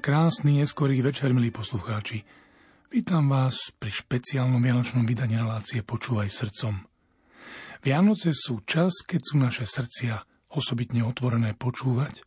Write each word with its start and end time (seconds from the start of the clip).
krásny 0.00 0.64
neskorý 0.64 1.04
večer, 1.04 1.28
milí 1.36 1.52
poslucháči. 1.52 2.24
Vítam 2.88 3.28
vás 3.28 3.68
pri 3.76 3.92
špeciálnom 3.92 4.56
vianočnom 4.56 5.04
vydaní 5.04 5.36
relácie 5.36 5.84
Počúvaj 5.84 6.32
srdcom. 6.32 6.88
Vianoce 7.84 8.32
sú 8.32 8.64
čas, 8.64 9.04
keď 9.04 9.20
sú 9.20 9.36
naše 9.36 9.68
srdcia 9.68 10.24
osobitne 10.56 11.04
otvorené 11.04 11.52
počúvať 11.52 12.24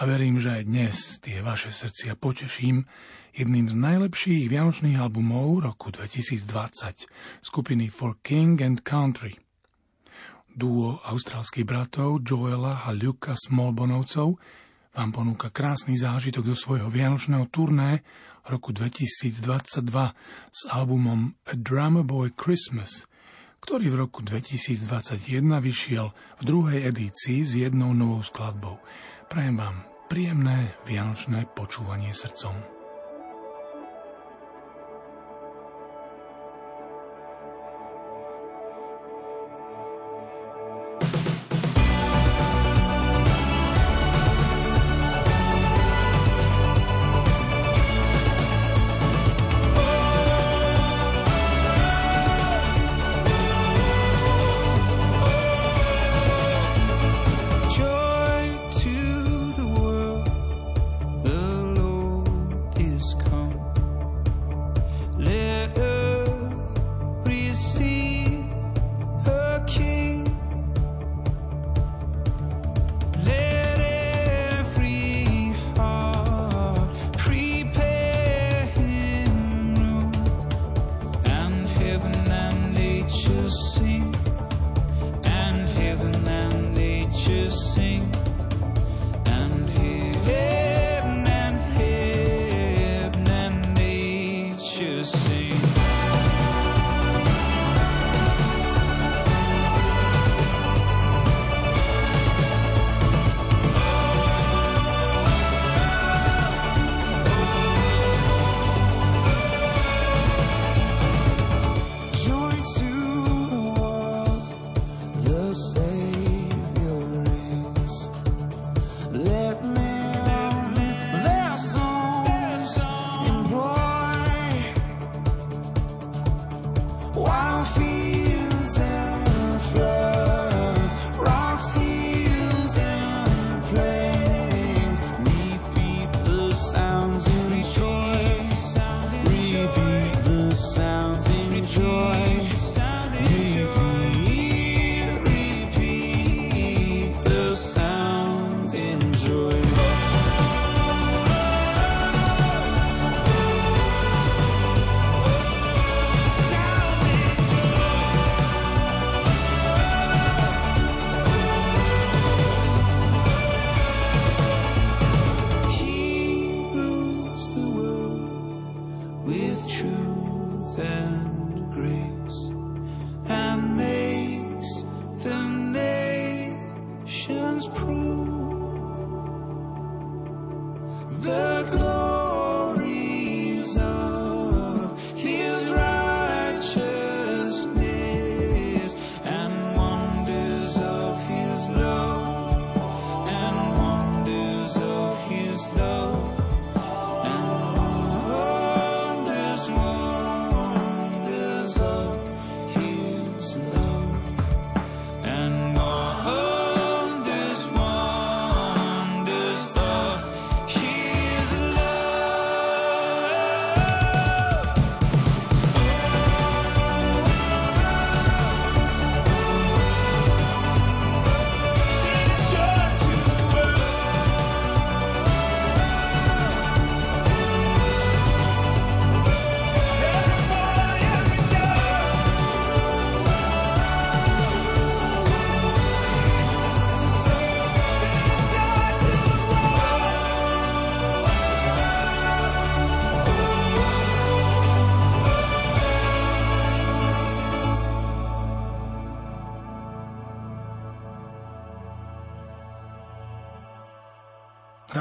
a 0.00 0.08
verím, 0.08 0.40
že 0.40 0.56
aj 0.56 0.62
dnes 0.64 0.96
tie 1.20 1.44
vaše 1.44 1.68
srdcia 1.68 2.16
poteším 2.16 2.88
jedným 3.36 3.68
z 3.68 3.76
najlepších 3.76 4.48
vianočných 4.48 4.96
albumov 4.96 5.68
roku 5.68 5.92
2020 5.92 7.44
skupiny 7.44 7.92
For 7.92 8.16
King 8.24 8.56
and 8.64 8.80
Country. 8.80 9.36
Duo 10.48 11.04
austrálskych 11.04 11.68
bratov 11.68 12.24
Joela 12.24 12.88
a 12.88 12.96
Luka 12.96 13.36
Smallbonovcov 13.36 14.40
vám 14.96 15.12
ponúka 15.12 15.52
krásny 15.52 15.92
zážitok 15.92 16.56
zo 16.56 16.56
svojho 16.56 16.88
vianočného 16.88 17.52
turné 17.52 18.00
roku 18.48 18.72
2022 18.72 19.44
s 20.48 20.60
albumom 20.72 21.36
A 21.44 21.52
Drama 21.52 22.00
Boy 22.00 22.32
Christmas, 22.32 23.04
ktorý 23.60 23.92
v 23.92 23.96
roku 24.08 24.24
2021 24.24 25.60
vyšiel 25.60 26.16
v 26.40 26.42
druhej 26.42 26.88
edícii 26.88 27.44
s 27.44 27.52
jednou 27.60 27.92
novou 27.92 28.24
skladbou. 28.24 28.80
Prajem 29.28 29.60
vám 29.60 29.84
príjemné 30.08 30.72
vianočné 30.88 31.44
počúvanie 31.52 32.16
srdcom. 32.16 32.75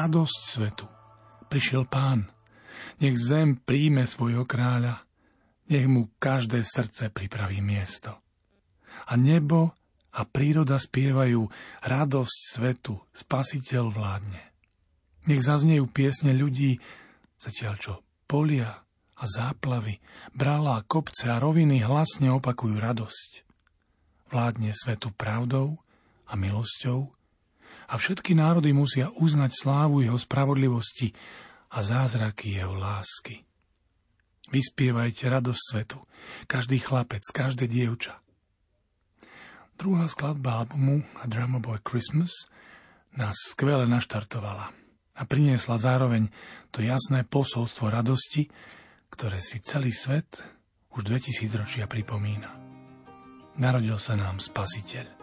Radosť 0.05 0.41
svetu. 0.45 0.85
Prišiel 1.49 1.89
pán. 1.89 2.29
Nech 3.01 3.17
zem 3.17 3.57
príjme 3.57 4.05
svojho 4.05 4.45
kráľa. 4.45 5.01
Nech 5.65 5.89
mu 5.89 6.13
každé 6.21 6.61
srdce 6.61 7.09
pripraví 7.09 7.57
miesto. 7.57 8.13
A 9.09 9.17
nebo 9.17 9.73
a 10.13 10.21
príroda 10.29 10.77
spievajú 10.77 11.49
radosť 11.81 12.37
svetu, 12.53 13.01
spasiteľ 13.17 13.85
vládne. 13.89 14.43
Nech 15.25 15.41
zaznejú 15.41 15.89
piesne 15.89 16.37
ľudí, 16.37 16.77
zatiaľ 17.41 17.73
čo 17.81 17.93
polia 18.29 18.85
a 19.17 19.23
záplavy, 19.25 19.97
brala, 20.37 20.85
kopce 20.85 21.33
a 21.33 21.41
roviny 21.41 21.81
hlasne 21.81 22.29
opakujú 22.29 22.77
radosť. 22.77 23.31
Vládne 24.29 24.69
svetu 24.69 25.09
pravdou 25.17 25.81
a 26.29 26.37
milosťou 26.37 27.09
a 27.85 27.93
všetky 27.95 28.33
národy 28.33 28.73
musia 28.73 29.13
uznať 29.13 29.51
slávu 29.53 30.01
jeho 30.01 30.17
spravodlivosti 30.17 31.13
a 31.73 31.81
zázraky 31.85 32.57
jeho 32.57 32.73
lásky. 32.73 33.45
Vyspievajte 34.53 35.25
radosť 35.25 35.61
svetu, 35.61 35.99
každý 36.45 36.77
chlapec, 36.77 37.25
každé 37.33 37.65
dievča. 37.65 38.21
Druhá 39.75 40.07
skladba 40.07 40.63
albumu 40.63 41.03
A 41.19 41.27
Drama 41.27 41.59
Boy 41.59 41.81
Christmas 41.83 42.47
nás 43.17 43.35
skvele 43.51 43.83
naštartovala 43.89 44.71
a 45.15 45.21
priniesla 45.27 45.75
zároveň 45.75 46.31
to 46.71 46.79
jasné 46.83 47.27
posolstvo 47.27 47.91
radosti, 47.91 48.47
ktoré 49.11 49.39
si 49.43 49.59
celý 49.63 49.91
svet 49.91 50.43
už 50.95 51.03
2000 51.07 51.59
ročia 51.59 51.85
pripomína. 51.87 52.51
Narodil 53.55 53.95
sa 53.99 54.19
nám 54.19 54.43
Spasiteľ. 54.43 55.14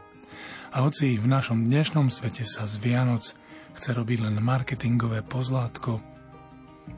A 0.72 0.88
hoci 0.88 1.20
v 1.20 1.28
našom 1.28 1.68
dnešnom 1.68 2.08
svete 2.08 2.48
sa 2.48 2.64
z 2.64 2.80
Vianoc 2.80 3.36
chce 3.76 3.92
robiť 3.92 4.24
len 4.24 4.40
marketingové 4.40 5.20
pozlátko, 5.20 6.00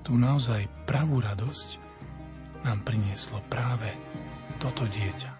tú 0.06 0.14
naozaj 0.14 0.70
pravú 0.86 1.18
radosť 1.18 1.82
nám 2.62 2.86
prinieslo 2.86 3.42
práve 3.50 3.90
toto 4.62 4.86
dieťa. 4.86 5.33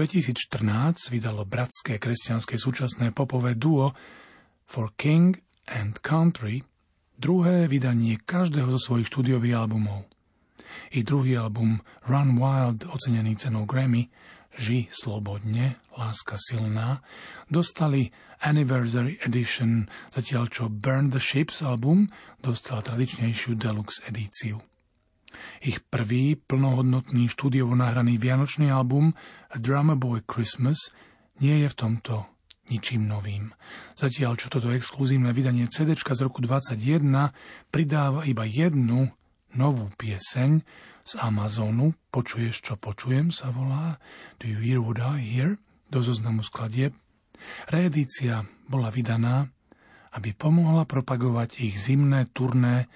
2014 0.00 1.12
vydalo 1.12 1.44
bratské 1.44 2.00
kresťanské 2.00 2.56
súčasné 2.56 3.12
popové 3.12 3.52
duo 3.52 3.92
For 4.64 4.96
King 4.96 5.36
and 5.68 6.00
Country 6.00 6.64
druhé 7.20 7.68
vydanie 7.68 8.16
každého 8.16 8.72
zo 8.72 8.80
svojich 8.80 9.12
štúdiových 9.12 9.60
albumov. 9.60 10.08
Ich 10.88 11.04
druhý 11.04 11.36
album 11.36 11.84
Run 12.08 12.40
Wild, 12.40 12.88
ocenený 12.88 13.36
cenou 13.36 13.68
Grammy, 13.68 14.08
Ži 14.56 14.88
slobodne, 14.88 15.76
láska 15.92 16.40
silná, 16.40 17.04
dostali 17.52 18.08
Anniversary 18.40 19.20
Edition, 19.20 19.84
zatiaľ 20.16 20.48
čo 20.48 20.72
Burn 20.72 21.12
the 21.12 21.20
Ships 21.20 21.60
album 21.60 22.08
dostal 22.40 22.80
tradičnejšiu 22.80 23.52
deluxe 23.52 24.00
edíciu. 24.08 24.64
Ich 25.60 25.84
prvý 25.86 26.34
plnohodnotný 26.40 27.30
štúdiovo 27.30 27.76
nahraný 27.76 28.16
vianočný 28.18 28.72
album 28.72 29.12
A 29.50 29.58
Drama 29.58 29.98
Boy 29.98 30.22
Christmas 30.26 30.94
nie 31.42 31.62
je 31.62 31.68
v 31.70 31.78
tomto 31.78 32.14
ničím 32.70 33.10
novým. 33.10 33.50
Zatiaľ, 33.98 34.38
čo 34.38 34.46
toto 34.46 34.70
exkluzívne 34.70 35.34
vydanie 35.34 35.66
CD 35.66 35.98
z 35.98 36.20
roku 36.22 36.38
21 36.38 36.78
pridáva 37.74 38.22
iba 38.30 38.46
jednu 38.46 39.10
novú 39.58 39.90
pieseň 39.98 40.62
z 41.02 41.12
Amazonu, 41.18 41.98
Počuješ, 42.14 42.62
čo 42.62 42.74
počujem, 42.78 43.34
sa 43.34 43.50
volá 43.50 43.98
Do 44.38 44.46
you 44.46 44.62
hear 44.62 44.78
what 44.78 45.02
I 45.02 45.18
hear? 45.18 45.58
do 45.90 45.98
zoznamu 45.98 46.46
skladieb. 46.46 46.94
Reedícia 47.66 48.46
bola 48.70 48.94
vydaná, 48.94 49.50
aby 50.14 50.30
pomohla 50.30 50.86
propagovať 50.86 51.66
ich 51.66 51.82
zimné 51.82 52.30
turné 52.30 52.86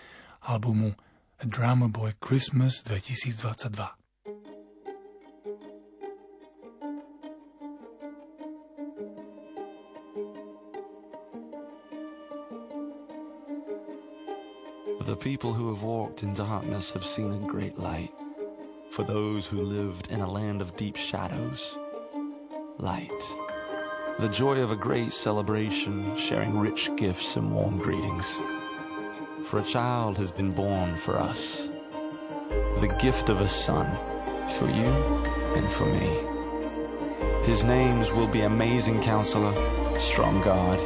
albumu 0.46 0.94
A 1.42 1.44
Drama 1.44 1.90
Boy 1.90 2.14
Christmas 2.22 2.86
2022. 2.86 4.03
The 15.14 15.20
people 15.20 15.52
who 15.52 15.68
have 15.68 15.84
walked 15.84 16.24
in 16.24 16.34
darkness 16.34 16.90
have 16.90 17.06
seen 17.06 17.32
a 17.32 17.46
great 17.46 17.78
light. 17.78 18.10
For 18.90 19.04
those 19.04 19.46
who 19.46 19.62
lived 19.62 20.10
in 20.10 20.20
a 20.20 20.28
land 20.28 20.60
of 20.60 20.76
deep 20.76 20.96
shadows, 20.96 21.78
light. 22.78 23.22
The 24.18 24.28
joy 24.28 24.58
of 24.58 24.72
a 24.72 24.76
great 24.76 25.12
celebration, 25.12 26.16
sharing 26.16 26.58
rich 26.58 26.90
gifts 26.96 27.36
and 27.36 27.54
warm 27.54 27.78
greetings. 27.78 28.26
For 29.44 29.60
a 29.60 29.62
child 29.62 30.18
has 30.18 30.32
been 30.32 30.50
born 30.50 30.96
for 30.96 31.16
us, 31.16 31.68
the 32.80 32.92
gift 33.00 33.28
of 33.28 33.40
a 33.40 33.48
son, 33.48 33.86
for 34.58 34.66
you 34.66 34.90
and 35.54 35.70
for 35.70 35.86
me. 35.86 37.46
His 37.46 37.62
names 37.62 38.10
will 38.10 38.26
be 38.26 38.40
Amazing 38.40 39.00
Counselor, 39.00 39.54
Strong 39.96 40.40
God, 40.40 40.80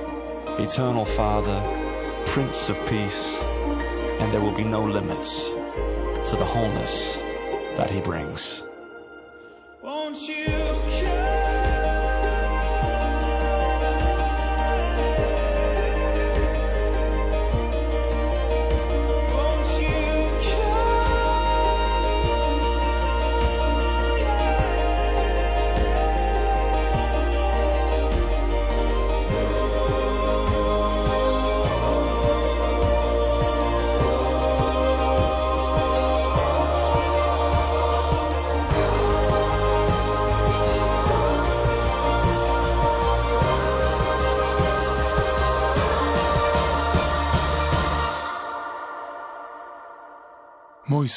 Eternal 0.60 1.06
Father, 1.06 1.62
Prince 2.26 2.68
of 2.68 2.78
Peace, 2.86 3.42
and 4.20 4.32
there 4.32 4.40
will 4.40 4.52
be 4.52 4.64
no 4.64 4.82
limits 4.82 5.48
to 5.48 6.36
the 6.36 6.44
wholeness 6.44 7.16
that 7.76 7.90
he 7.90 8.00
brings. 8.00 8.62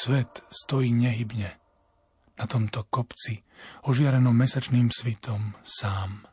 Svet 0.02 0.42
stojí 0.50 0.90
nehybne 0.90 1.50
na 2.34 2.44
tomto 2.50 2.82
kopci, 2.90 3.38
ožiarenom 3.86 4.34
mesačným 4.34 4.90
svitom, 4.90 5.54
sám. 5.62 6.26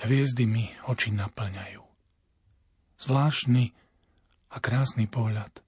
Hviezdy 0.00 0.48
mi 0.48 0.64
oči 0.88 1.12
naplňajú. 1.12 1.84
Zvláštny 2.96 3.64
a 4.48 4.56
krásny 4.64 5.12
pohľad. 5.12 5.60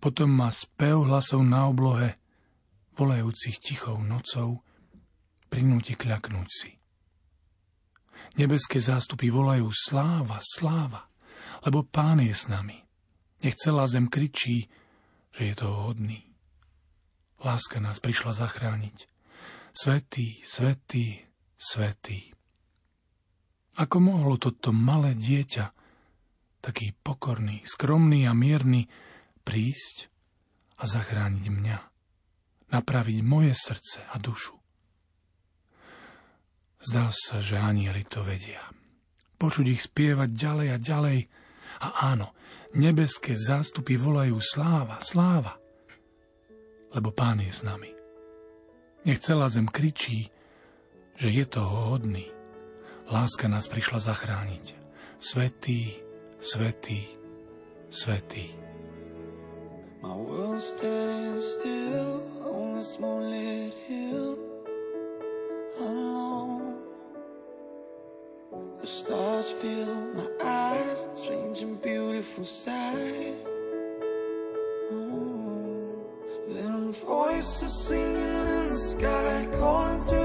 Potom 0.00 0.32
ma 0.32 0.48
spev 0.48 1.04
hlasov 1.04 1.44
na 1.44 1.68
oblohe, 1.68 2.16
volajúcich 2.96 3.60
tichou 3.60 4.00
nocou, 4.00 4.64
prinúti 5.52 6.00
kľaknúť 6.00 6.48
si. 6.48 6.70
Nebeské 8.40 8.80
zástupy 8.80 9.28
volajú 9.28 9.68
sláva, 9.68 10.40
sláva, 10.40 11.04
lebo 11.68 11.84
pán 11.84 12.24
je 12.24 12.32
s 12.32 12.48
nami. 12.48 12.78
Nech 13.44 13.58
celá 13.60 13.84
zem 13.84 14.08
kričí, 14.08 14.70
že 15.34 15.50
je 15.50 15.54
toho 15.54 15.90
hodný. 15.90 16.26
Láska 17.40 17.80
nás 17.80 17.98
prišla 18.02 18.36
zachrániť. 18.36 19.08
Svetý, 19.72 20.42
svetý, 20.44 21.24
svetý. 21.56 22.34
Ako 23.78 23.96
mohlo 24.02 24.36
toto 24.36 24.74
malé 24.74 25.16
dieťa, 25.16 25.72
taký 26.60 26.92
pokorný, 27.00 27.64
skromný 27.64 28.28
a 28.28 28.36
mierny, 28.36 28.90
prísť 29.40 30.12
a 30.76 30.84
zachrániť 30.84 31.46
mňa, 31.48 31.78
napraviť 32.74 33.18
moje 33.24 33.56
srdce 33.56 34.04
a 34.10 34.20
dušu. 34.20 34.60
Zdá 36.80 37.12
sa, 37.12 37.44
že 37.44 37.60
anieli 37.60 38.04
to 38.08 38.24
vedia. 38.24 38.60
Počuť 39.36 39.66
ich 39.68 39.84
spievať 39.84 40.28
ďalej 40.32 40.68
a 40.72 40.78
ďalej. 40.80 41.18
A 41.80 41.88
áno, 42.12 42.32
Nebeské 42.70 43.34
zástupy 43.34 43.98
volajú 43.98 44.38
sláva, 44.38 45.02
sláva, 45.02 45.58
lebo 46.94 47.10
Pán 47.10 47.42
je 47.42 47.50
s 47.50 47.66
nami. 47.66 47.90
Nech 49.02 49.18
celá 49.18 49.50
zem 49.50 49.66
kričí, 49.66 50.30
že 51.18 51.28
je 51.34 51.44
toho 51.50 51.94
hodný. 51.94 52.30
Láska 53.10 53.50
nás 53.50 53.66
prišla 53.66 54.06
zachrániť. 54.06 54.78
Svetý, 55.18 55.98
svetý, 56.38 57.10
svetý. 57.90 58.54
My 60.00 60.14
world's 60.14 60.64
standing 60.64 61.42
still 61.42 62.22
on 62.46 62.72
this 62.72 62.96
moonlit 63.02 63.74
hill 63.84 64.38
alone. 65.76 66.09
The 68.80 68.86
stars 68.86 69.50
fill 69.50 69.94
my 70.14 70.26
eyes, 70.42 71.04
strange 71.14 71.60
and 71.60 71.80
beautiful 71.82 72.46
sight. 72.46 73.34
Oh, 74.90 76.06
then 76.48 76.92
voices 76.92 77.74
singing 77.74 78.16
in 78.16 78.68
the 78.70 78.78
sky, 78.78 79.46
calling 79.58 80.02
through 80.04 80.19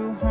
so 0.00 0.14
humble, 0.14 0.29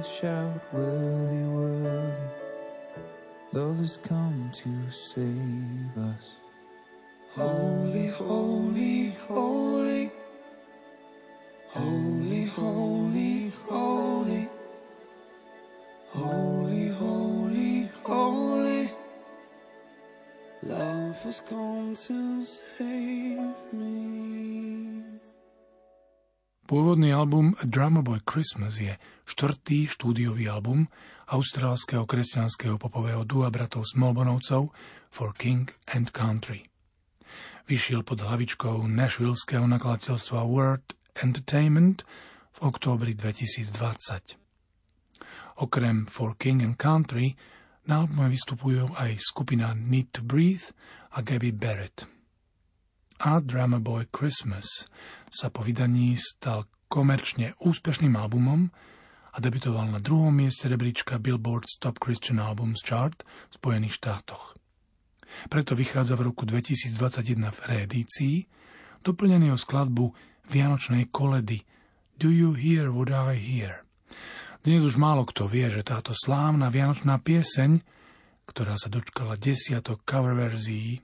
the 0.00 0.06
shout, 0.06 0.72
worthy, 0.72 1.42
worthy. 1.44 2.12
Love 3.52 3.78
has 3.78 3.98
come 4.02 4.50
to 4.54 4.90
save 4.90 6.04
us. 6.10 6.36
Holy, 7.32 8.08
holy, 8.08 9.10
holy. 9.28 10.10
Holy, 11.68 12.44
holy, 12.46 13.52
holy. 13.68 14.48
Holy, 16.08 16.88
holy, 16.88 17.90
holy. 18.02 18.90
Love 20.62 21.16
has 21.24 21.40
come 21.40 21.94
to 21.94 22.44
save 22.46 23.54
me. 23.72 24.09
Pôvodný 26.70 27.10
album 27.10 27.58
A 27.58 27.66
Boy 27.98 28.22
Christmas 28.22 28.78
je 28.78 28.94
štvrtý 29.26 29.90
štúdiový 29.90 30.46
album 30.46 30.86
austrálskeho 31.26 32.06
kresťanského 32.06 32.78
popového 32.78 33.26
dua 33.26 33.50
bratov 33.50 33.90
Smallbonovcov 33.90 34.70
For 35.10 35.34
King 35.34 35.66
and 35.90 36.14
Country. 36.14 36.70
Vyšiel 37.66 38.06
pod 38.06 38.22
hlavičkou 38.22 38.86
Nashvilleského 38.86 39.66
nakladateľstva 39.66 40.46
Word 40.46 40.94
Entertainment 41.18 42.06
v 42.54 42.58
októbri 42.62 43.18
2020. 43.18 44.38
Okrem 45.66 46.06
For 46.06 46.38
King 46.38 46.62
and 46.62 46.78
Country 46.78 47.34
na 47.90 48.06
albume 48.06 48.30
vystupujú 48.30 48.94
aj 48.94 49.18
skupina 49.18 49.74
Need 49.74 50.14
to 50.14 50.22
Breathe 50.22 50.70
a 51.10 51.18
Gabby 51.18 51.50
Barrett. 51.50 52.06
A 53.26 53.42
Drama 53.42 53.82
Boy 53.82 54.06
Christmas 54.14 54.86
sa 55.30 55.48
po 55.48 55.62
vydaní 55.62 56.18
stal 56.18 56.66
komerčne 56.90 57.54
úspešným 57.62 58.18
albumom 58.18 58.68
a 59.30 59.36
debutoval 59.38 59.86
na 59.86 60.02
druhom 60.02 60.34
mieste 60.34 60.66
rebríčka 60.66 61.22
Billboard 61.22 61.70
Top 61.78 62.02
Christian 62.02 62.42
Albums 62.42 62.82
Chart 62.82 63.14
v 63.22 63.52
Spojených 63.54 63.94
štátoch. 63.94 64.58
Preto 65.46 65.78
vychádza 65.78 66.18
v 66.18 66.34
roku 66.34 66.42
2021 66.42 67.54
v 67.54 67.58
reedícii, 67.70 68.36
doplnený 69.06 69.54
o 69.54 69.58
skladbu 69.58 70.10
Vianočnej 70.50 71.06
koledy 71.14 71.62
Do 72.18 72.34
You 72.34 72.58
Hear 72.58 72.90
What 72.90 73.14
I 73.14 73.38
Hear? 73.38 73.86
Dnes 74.66 74.82
už 74.82 74.98
málo 74.98 75.22
kto 75.24 75.46
vie, 75.46 75.70
že 75.70 75.86
táto 75.86 76.10
slávna 76.12 76.68
vianočná 76.68 77.22
pieseň, 77.22 77.80
ktorá 78.50 78.74
sa 78.74 78.90
dočkala 78.90 79.38
desiatok 79.38 80.02
cover 80.02 80.34
verzií, 80.34 81.00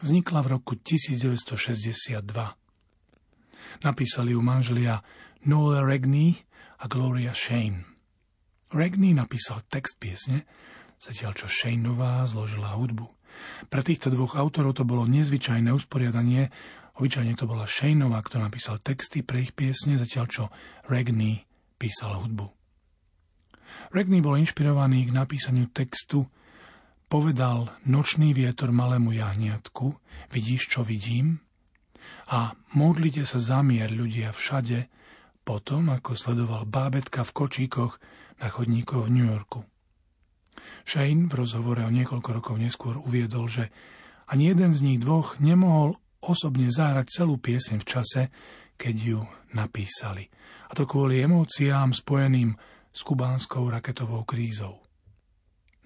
vznikla 0.00 0.40
v 0.42 0.48
roku 0.58 0.74
1962. 0.80 2.65
Napísali 3.82 4.32
ju 4.32 4.40
manželia 4.42 5.00
Noel 5.46 5.86
Regney 5.86 6.34
a 6.80 6.84
Gloria 6.90 7.32
Shane. 7.32 7.86
Regney 8.74 9.14
napísal 9.14 9.62
text 9.70 9.96
piesne, 9.96 10.44
zatiaľ 10.98 11.32
čo 11.38 11.46
Shaneová 11.46 12.26
zložila 12.26 12.74
hudbu. 12.74 13.06
Pre 13.68 13.82
týchto 13.84 14.10
dvoch 14.10 14.34
autorov 14.34 14.80
to 14.80 14.84
bolo 14.88 15.04
nezvyčajné 15.06 15.70
usporiadanie, 15.70 16.50
obyčajne 16.98 17.36
to 17.36 17.44
bola 17.46 17.68
Shaneová, 17.68 18.24
kto 18.24 18.42
napísal 18.42 18.82
texty 18.82 19.22
pre 19.22 19.46
ich 19.46 19.52
piesne, 19.52 19.94
zatiaľ 20.00 20.26
čo 20.26 20.44
Regney 20.90 21.46
písal 21.78 22.16
hudbu. 22.18 22.46
Regney 23.92 24.24
bol 24.24 24.40
inšpirovaný 24.40 25.06
k 25.06 25.14
napísaniu 25.14 25.70
textu 25.70 26.26
Povedal 27.06 27.70
nočný 27.86 28.34
vietor 28.34 28.74
malému 28.74 29.14
jahniatku, 29.14 29.94
vidíš, 30.34 30.74
čo 30.74 30.82
vidím? 30.82 31.38
A 32.30 32.58
modlite 32.74 33.22
sa 33.22 33.38
za 33.38 33.62
mier 33.62 33.90
ľudia 33.94 34.34
všade, 34.34 34.90
potom 35.46 35.94
ako 35.94 36.18
sledoval 36.18 36.66
bábetka 36.66 37.22
v 37.22 37.34
kočíkoch 37.34 38.02
na 38.42 38.50
chodníkoch 38.50 39.06
v 39.06 39.12
New 39.14 39.28
Yorku. 39.30 39.62
Shane 40.82 41.30
v 41.30 41.34
rozhovore 41.38 41.86
o 41.86 41.90
niekoľko 41.90 42.30
rokov 42.42 42.56
neskôr 42.58 42.98
uviedol, 42.98 43.46
že 43.46 43.70
ani 44.26 44.50
jeden 44.50 44.74
z 44.74 44.82
nich 44.82 44.98
dvoch 44.98 45.38
nemohol 45.38 45.98
osobne 46.18 46.66
zahrať 46.70 47.22
celú 47.22 47.38
pieseň 47.38 47.78
v 47.78 47.86
čase, 47.86 48.22
keď 48.74 48.94
ju 48.98 49.20
napísali. 49.54 50.26
A 50.66 50.74
to 50.74 50.82
kvôli 50.82 51.22
emóciám 51.22 51.94
spojeným 51.94 52.58
s 52.90 53.00
kubánskou 53.06 53.70
raketovou 53.70 54.26
krízou. 54.26 54.82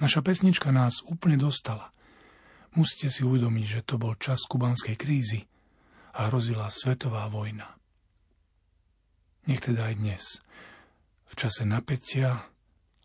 Naša 0.01 0.25
pesnička 0.25 0.73
nás 0.73 1.05
úplne 1.05 1.37
dostala. 1.37 1.93
Musíte 2.73 3.13
si 3.13 3.21
uvedomiť, 3.21 3.67
že 3.69 3.81
to 3.85 4.01
bol 4.01 4.17
čas 4.17 4.41
kubánskej 4.49 4.97
krízy 4.97 5.45
a 6.15 6.27
hrozila 6.29 6.67
svetová 6.71 7.31
vojna. 7.31 7.79
Nech 9.47 9.63
teda 9.63 9.91
aj 9.91 9.95
dnes, 9.99 10.25
v 11.31 11.35
čase 11.39 11.63
napätia 11.63 12.51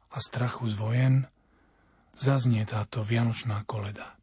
a 0.09 0.17
strachu 0.17 0.65
z 0.69 0.75
vojen, 0.77 1.15
zaznie 2.17 2.65
táto 2.65 3.05
vianočná 3.05 3.63
koleda. 3.67 4.17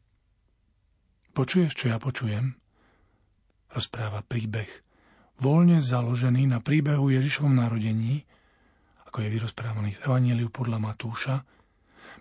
Počuješ, 1.33 1.71
čo 1.73 1.85
ja 1.89 1.97
počujem? 1.97 2.53
Rozpráva 3.73 4.21
príbeh, 4.21 4.69
voľne 5.41 5.81
založený 5.81 6.45
na 6.45 6.61
príbehu 6.61 7.09
Ježišovom 7.09 7.57
narodení, 7.57 8.21
ako 9.09 9.25
je 9.25 9.33
vyrozprávaný 9.33 9.97
v 9.97 10.03
Evangeliu 10.05 10.49
podľa 10.53 10.77
Matúša, 10.77 11.35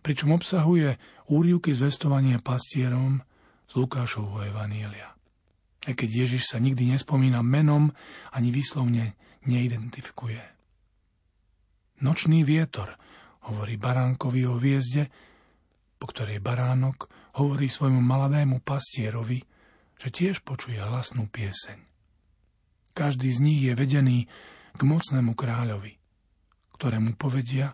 pričom 0.01 0.33
obsahuje 0.33 0.97
úrivky 1.29 1.77
zvestovania 1.77 2.41
pastierom 2.41 3.21
z 3.69 3.73
Lukášovho 3.77 4.49
Evanielia 4.49 5.12
aj 5.87 5.95
keď 5.99 6.09
Ježiš 6.27 6.55
sa 6.55 6.63
nikdy 6.63 6.95
nespomína 6.95 7.43
menom 7.43 7.91
ani 8.31 8.55
výslovne 8.55 9.19
neidentifikuje. 9.47 10.43
Nočný 12.03 12.43
vietor 12.43 12.99
hovorí 13.51 13.79
baránkovi 13.79 14.43
o 14.47 14.59
hviezde, 14.59 15.11
po 15.99 16.11
ktorej 16.11 16.43
baránok 16.43 17.11
hovorí 17.39 17.71
svojmu 17.71 18.03
maladému 18.03 18.63
pastierovi, 18.63 19.43
že 19.99 20.09
tiež 20.11 20.43
počuje 20.43 20.83
hlasnú 20.83 21.31
pieseň. 21.31 21.79
Každý 22.93 23.31
z 23.31 23.39
nich 23.39 23.61
je 23.63 23.73
vedený 23.73 24.19
k 24.75 24.81
mocnému 24.83 25.33
kráľovi, 25.39 25.95
ktorému 26.77 27.15
povedia 27.15 27.73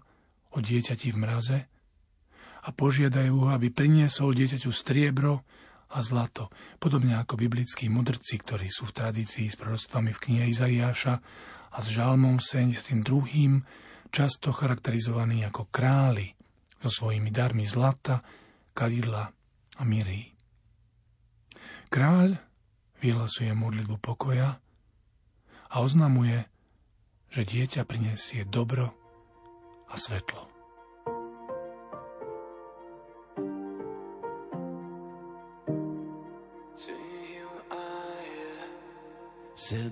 o 0.52 0.60
dieťati 0.60 1.08
v 1.12 1.16
mraze 1.20 1.58
a 2.64 2.68
požiadajú 2.68 3.34
ho, 3.44 3.48
aby 3.50 3.72
priniesol 3.72 4.36
dieťaťu 4.36 4.70
striebro, 4.70 5.42
a 5.88 6.04
zlato, 6.04 6.52
podobne 6.76 7.16
ako 7.16 7.40
biblickí 7.40 7.88
mudrci, 7.88 8.36
ktorí 8.36 8.68
sú 8.68 8.88
v 8.88 8.96
tradícii 9.00 9.48
s 9.48 9.56
proroctvami 9.56 10.12
v 10.12 10.20
knihe 10.20 10.44
Izaiáša 10.52 11.14
a 11.72 11.78
s 11.80 11.88
žalmom 11.88 12.36
72. 12.40 13.00
často 14.12 14.52
charakterizovaní 14.52 15.48
ako 15.48 15.72
králi 15.72 16.36
so 16.84 16.88
svojimi 16.92 17.32
darmi 17.32 17.64
zlata, 17.64 18.20
kadidla 18.76 19.32
a 19.78 19.82
miry. 19.88 20.28
Kráľ 21.88 22.36
vyhlasuje 23.00 23.50
modlitbu 23.56 23.96
pokoja 23.96 24.60
a 25.72 25.74
oznamuje, 25.80 26.44
že 27.32 27.48
dieťa 27.48 27.88
prinesie 27.88 28.44
dobro 28.44 28.92
a 29.88 29.96
svetlo. 29.96 30.57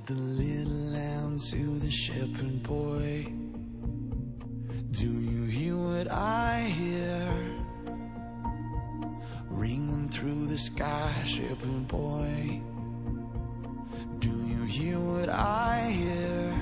The 0.06 0.14
little 0.14 0.72
lamb 0.92 1.36
to 1.36 1.78
the 1.80 1.90
shepherd 1.90 2.62
boy 2.62 3.26
Do 4.92 5.08
you 5.08 5.46
hear 5.46 5.76
what 5.76 6.12
I 6.12 6.60
hear? 6.60 7.28
Ringing 9.50 10.08
through 10.08 10.46
the 10.46 10.58
sky, 10.58 11.12
shepherd 11.24 11.88
boy 11.88 12.60
Do 14.20 14.30
you 14.46 14.62
hear 14.62 15.00
what 15.00 15.28
I 15.28 15.90
hear? 15.90 16.54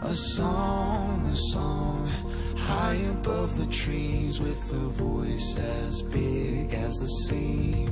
A 0.00 0.14
song, 0.14 1.26
a 1.26 1.36
song 1.52 2.08
High 2.56 3.00
above 3.10 3.58
the 3.58 3.66
trees 3.66 4.40
With 4.40 4.72
a 4.72 4.88
voice 4.88 5.58
as 5.58 6.00
big 6.00 6.72
as 6.72 6.96
the 6.96 7.08
sea 7.26 7.90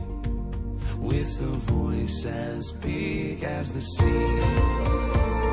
with 1.08 1.40
a 1.40 1.72
voice 1.72 2.26
as 2.26 2.72
big 2.72 3.42
as 3.42 3.72
the 3.72 3.80
sea. 3.80 5.47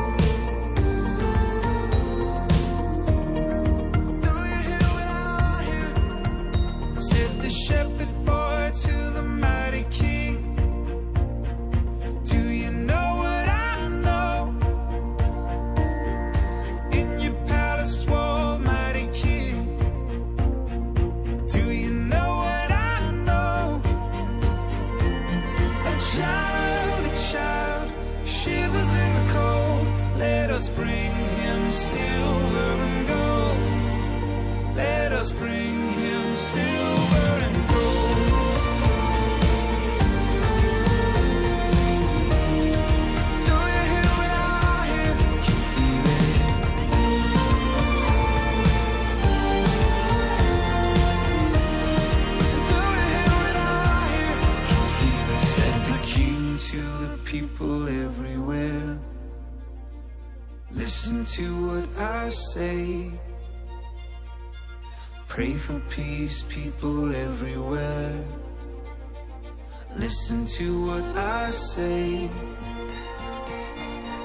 to 70.55 70.85
what 70.85 71.03
I 71.17 71.49
say. 71.49 72.29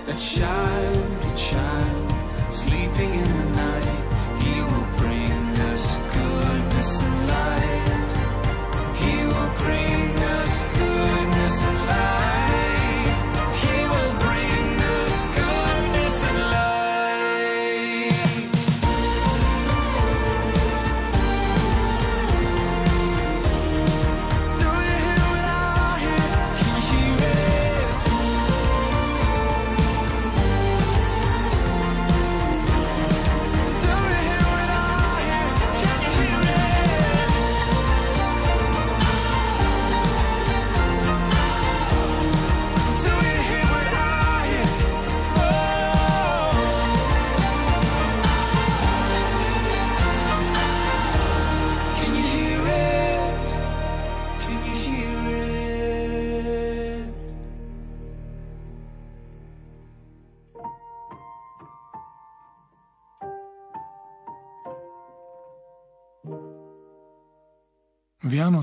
that 0.07 0.17
child, 0.17 0.97
a 1.25 1.37
child, 1.37 2.55
sleeping 2.55 3.13
in 3.15 3.37
the 3.37 3.47
night. 3.57 4.10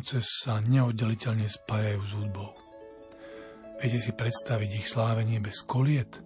Vianoce 0.08 0.24
sa 0.48 0.64
neoddeliteľne 0.64 1.52
spájajú 1.52 2.00
s 2.00 2.12
hudbou. 2.16 2.56
Viete 3.84 4.00
si 4.00 4.16
predstaviť 4.16 4.80
ich 4.80 4.88
slávenie 4.88 5.44
bez 5.44 5.68
koliet? 5.68 6.24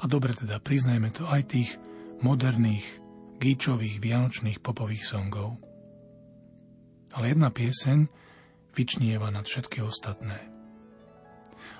A 0.00 0.08
dobre 0.08 0.32
teda, 0.32 0.56
priznajme 0.56 1.12
to 1.12 1.28
aj 1.28 1.52
tých 1.52 1.76
moderných, 2.24 2.88
gíčových, 3.36 4.00
vianočných 4.00 4.64
popových 4.64 5.04
songov. 5.04 5.60
Ale 7.12 7.36
jedna 7.36 7.52
pieseň 7.52 8.08
vyčnieva 8.72 9.28
nad 9.28 9.44
všetky 9.44 9.84
ostatné. 9.84 10.48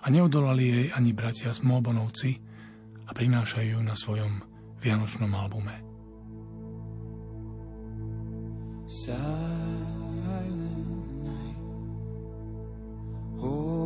A 0.05 0.13
neodolali 0.13 0.65
jej 0.69 0.87
ani 0.93 1.17
bratia 1.17 1.57
Smolbonovci 1.57 2.45
a 3.09 3.11
prinášajú 3.17 3.73
ju 3.73 3.81
na 3.81 3.97
svojom 3.97 4.45
vianočnom 4.85 5.33
albume. 5.33 5.81
Sad. 8.85 9.58
Oh. 13.40 13.78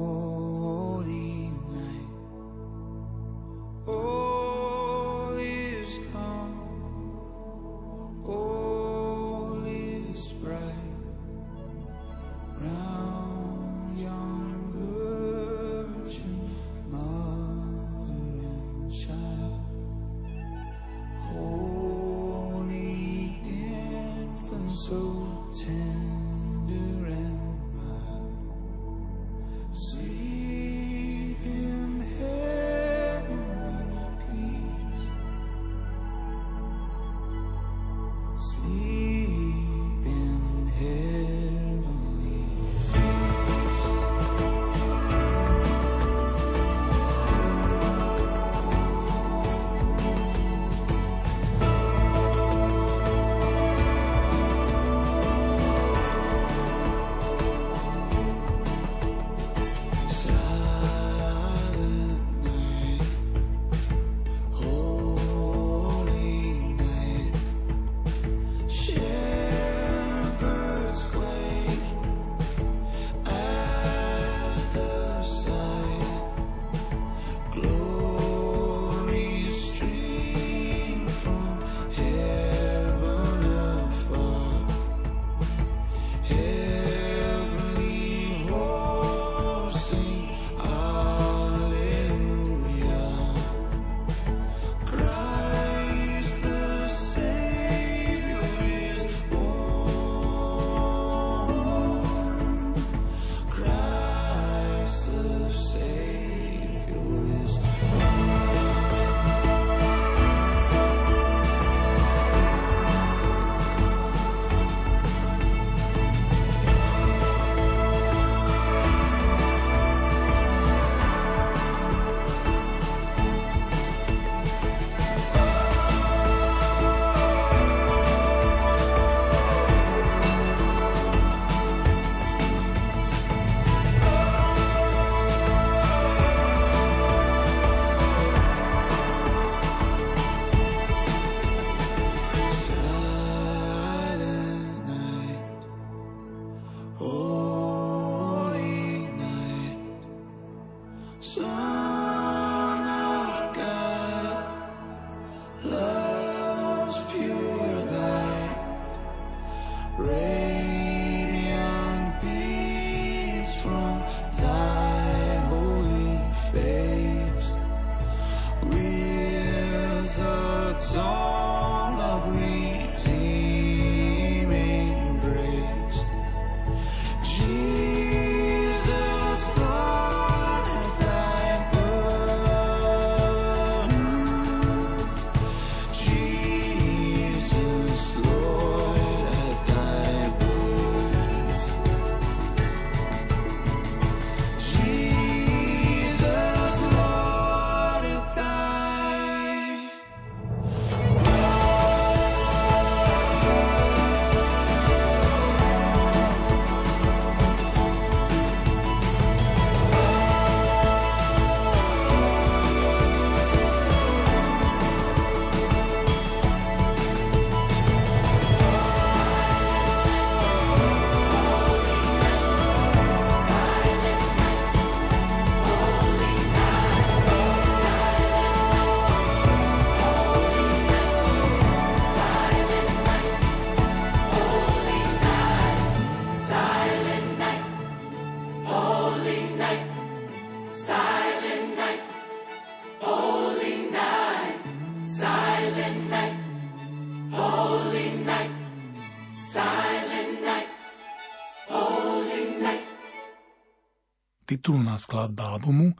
Titulná 254.52 255.00
skladba 255.00 255.56
albumu 255.56 255.96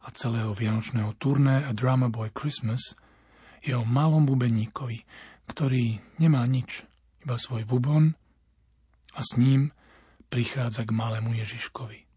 a 0.00 0.08
celého 0.16 0.56
vianočného 0.56 1.12
turné 1.20 1.68
A 1.68 1.76
Drama 1.76 2.08
Boy 2.08 2.32
Christmas 2.32 2.96
je 3.60 3.76
o 3.76 3.84
malom 3.84 4.24
bubeníkovi, 4.24 5.04
ktorý 5.44 6.00
nemá 6.16 6.40
nič, 6.48 6.88
iba 7.20 7.36
svoj 7.36 7.68
bubon 7.68 8.16
a 9.12 9.20
s 9.20 9.36
ním 9.36 9.68
prichádza 10.32 10.88
k 10.88 10.96
malému 10.96 11.36
Ježiškovi. 11.36 12.08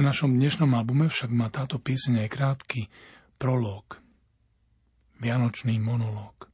našom 0.00 0.32
dnešnom 0.32 0.72
albume 0.72 1.12
však 1.12 1.28
má 1.28 1.52
táto 1.52 1.76
pieseň 1.76 2.24
aj 2.24 2.28
krátky 2.32 2.80
prolog, 3.36 4.00
vianočný 5.20 5.76
monológ. 5.76 6.48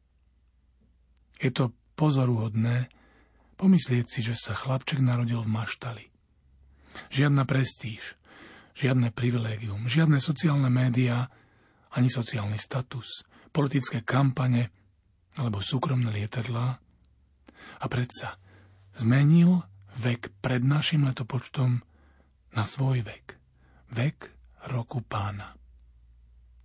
Je 1.38 1.54
to 1.54 1.70
pozoruhodné 1.94 2.90
pomyslieť 3.54 4.06
si, 4.10 4.20
že 4.26 4.34
sa 4.34 4.50
chlapček 4.50 4.98
narodil 4.98 5.38
v 5.46 5.52
maštali. 5.54 6.13
Žiadna 7.10 7.46
prestíž, 7.46 8.18
žiadne 8.74 9.10
privilégium, 9.14 9.86
žiadne 9.86 10.18
sociálne 10.18 10.70
médiá, 10.70 11.30
ani 11.94 12.10
sociálny 12.10 12.58
status, 12.58 13.22
politické 13.54 14.02
kampane 14.02 14.70
alebo 15.38 15.62
súkromné 15.62 16.10
lietadlá. 16.10 16.78
A 17.82 17.86
predsa 17.86 18.38
zmenil 18.98 19.62
vek 19.98 20.34
pred 20.42 20.62
našim 20.62 21.06
letopočtom 21.06 21.82
na 22.54 22.62
svoj 22.66 23.02
vek. 23.06 23.38
Vek 23.94 24.34
roku 24.70 25.02
pána. 25.06 25.54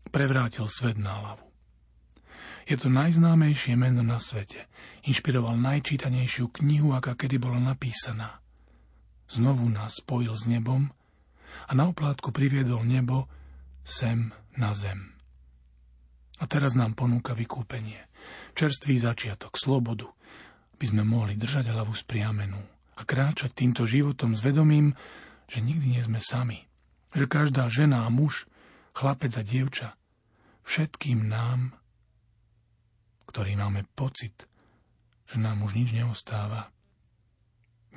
Prevrátil 0.09 0.65
svet 0.65 0.97
na 0.97 1.13
hlavu. 1.21 1.45
Je 2.69 2.77
to 2.77 2.89
najznámejšie 2.89 3.73
meno 3.77 4.05
na 4.05 4.21
svete. 4.21 4.69
Inšpiroval 5.05 5.57
najčítanejšiu 5.57 6.53
knihu, 6.61 6.93
aká 6.93 7.17
kedy 7.17 7.41
bola 7.41 7.57
napísaná. 7.57 8.41
Znovu 9.29 9.69
nás 9.69 10.01
spojil 10.01 10.33
s 10.33 10.49
nebom 10.49 10.89
a 11.69 11.71
na 11.77 11.85
oplátku 11.85 12.33
priviedol 12.33 12.81
nebo 12.81 13.29
sem 13.85 14.33
na 14.57 14.73
zem. 14.73 15.13
A 16.41 16.49
teraz 16.49 16.73
nám 16.73 16.97
ponúka 16.97 17.37
vykúpenie, 17.37 18.09
čerstvý 18.57 18.97
začiatok, 18.97 19.53
slobodu, 19.53 20.09
aby 20.79 20.85
sme 20.87 21.03
mohli 21.03 21.35
držať 21.35 21.69
hlavu 21.69 21.93
spriamenú 21.93 22.57
a 22.95 23.01
kráčať 23.03 23.51
týmto 23.53 23.83
životom 23.83 24.33
s 24.33 24.41
vedomím, 24.41 24.95
že 25.51 25.59
nikdy 25.59 25.99
nie 25.99 26.03
sme 26.03 26.23
sami. 26.23 26.65
Že 27.11 27.25
každá 27.27 27.67
žena 27.67 28.07
a 28.07 28.09
muž, 28.09 28.47
chlapec 28.95 29.35
a 29.35 29.43
dievča, 29.43 29.99
všetkým 30.63 31.27
nám, 31.27 31.75
ktorí 33.27 33.59
máme 33.59 33.83
pocit, 33.93 34.47
že 35.27 35.37
nám 35.37 35.61
už 35.67 35.75
nič 35.75 35.91
neostáva, 35.91 36.71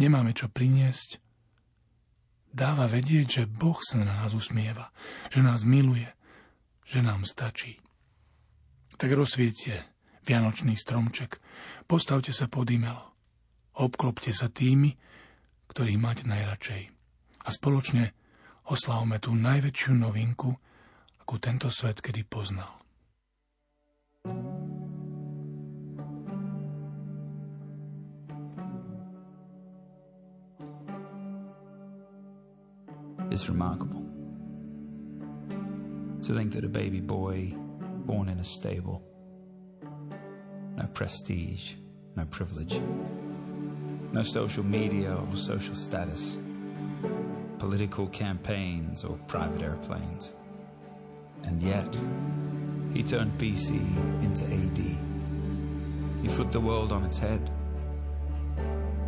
nemáme 0.02 0.34
čo 0.34 0.50
priniesť, 0.50 1.21
dáva 2.52 2.84
vedieť, 2.84 3.26
že 3.42 3.44
Boh 3.48 3.80
sa 3.80 3.98
na 4.04 4.12
nás 4.12 4.36
usmieva, 4.36 4.92
že 5.32 5.40
nás 5.40 5.64
miluje, 5.64 6.06
že 6.84 7.00
nám 7.00 7.24
stačí. 7.24 7.80
Tak 9.00 9.08
rozsviete 9.10 9.88
vianočný 10.28 10.76
stromček, 10.76 11.40
postavte 11.88 12.30
sa 12.30 12.46
pod 12.46 12.68
imelo, 12.70 13.16
obklopte 13.80 14.30
sa 14.30 14.52
tými, 14.52 14.94
ktorých 15.72 15.98
máte 15.98 16.24
najradšej 16.28 16.82
a 17.42 17.48
spoločne 17.50 18.12
oslavme 18.68 19.18
tú 19.18 19.34
najväčšiu 19.34 19.92
novinku, 19.96 20.52
akú 21.24 21.34
tento 21.40 21.72
svet 21.72 22.04
kedy 22.04 22.22
poznal. 22.28 22.81
Is 33.32 33.48
remarkable. 33.48 34.04
To 36.22 36.34
think 36.34 36.52
that 36.52 36.64
a 36.64 36.68
baby 36.68 37.00
boy 37.00 37.54
born 37.56 38.28
in 38.28 38.38
a 38.38 38.44
stable, 38.44 39.02
no 40.76 40.86
prestige, 40.88 41.74
no 42.14 42.26
privilege, 42.26 42.78
no 44.12 44.22
social 44.22 44.62
media 44.62 45.16
or 45.16 45.36
social 45.36 45.74
status, 45.74 46.36
political 47.58 48.06
campaigns 48.08 49.02
or 49.02 49.16
private 49.28 49.62
airplanes. 49.62 50.32
And 51.42 51.62
yet, 51.62 51.98
he 52.92 53.02
turned 53.02 53.36
BC 53.38 53.70
into 54.22 54.44
AD. 54.44 54.78
He 56.22 56.28
flipped 56.28 56.52
the 56.52 56.60
world 56.60 56.92
on 56.92 57.02
its 57.04 57.18
head. 57.18 57.50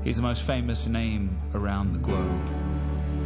He's 0.03 0.17
the 0.17 0.23
most 0.23 0.43
famous 0.43 0.87
name 0.87 1.39
around 1.53 1.93
the 1.93 1.99
globe 1.99 2.64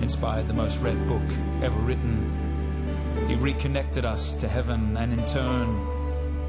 inspired 0.00 0.48
the 0.48 0.54
most 0.54 0.78
read 0.78 1.06
book 1.08 1.22
ever 1.62 1.78
written. 1.80 3.26
He 3.28 3.34
reconnected 3.34 4.04
us 4.04 4.34
to 4.36 4.48
heaven 4.48 4.96
and 4.96 5.12
in 5.12 5.24
turn 5.26 5.98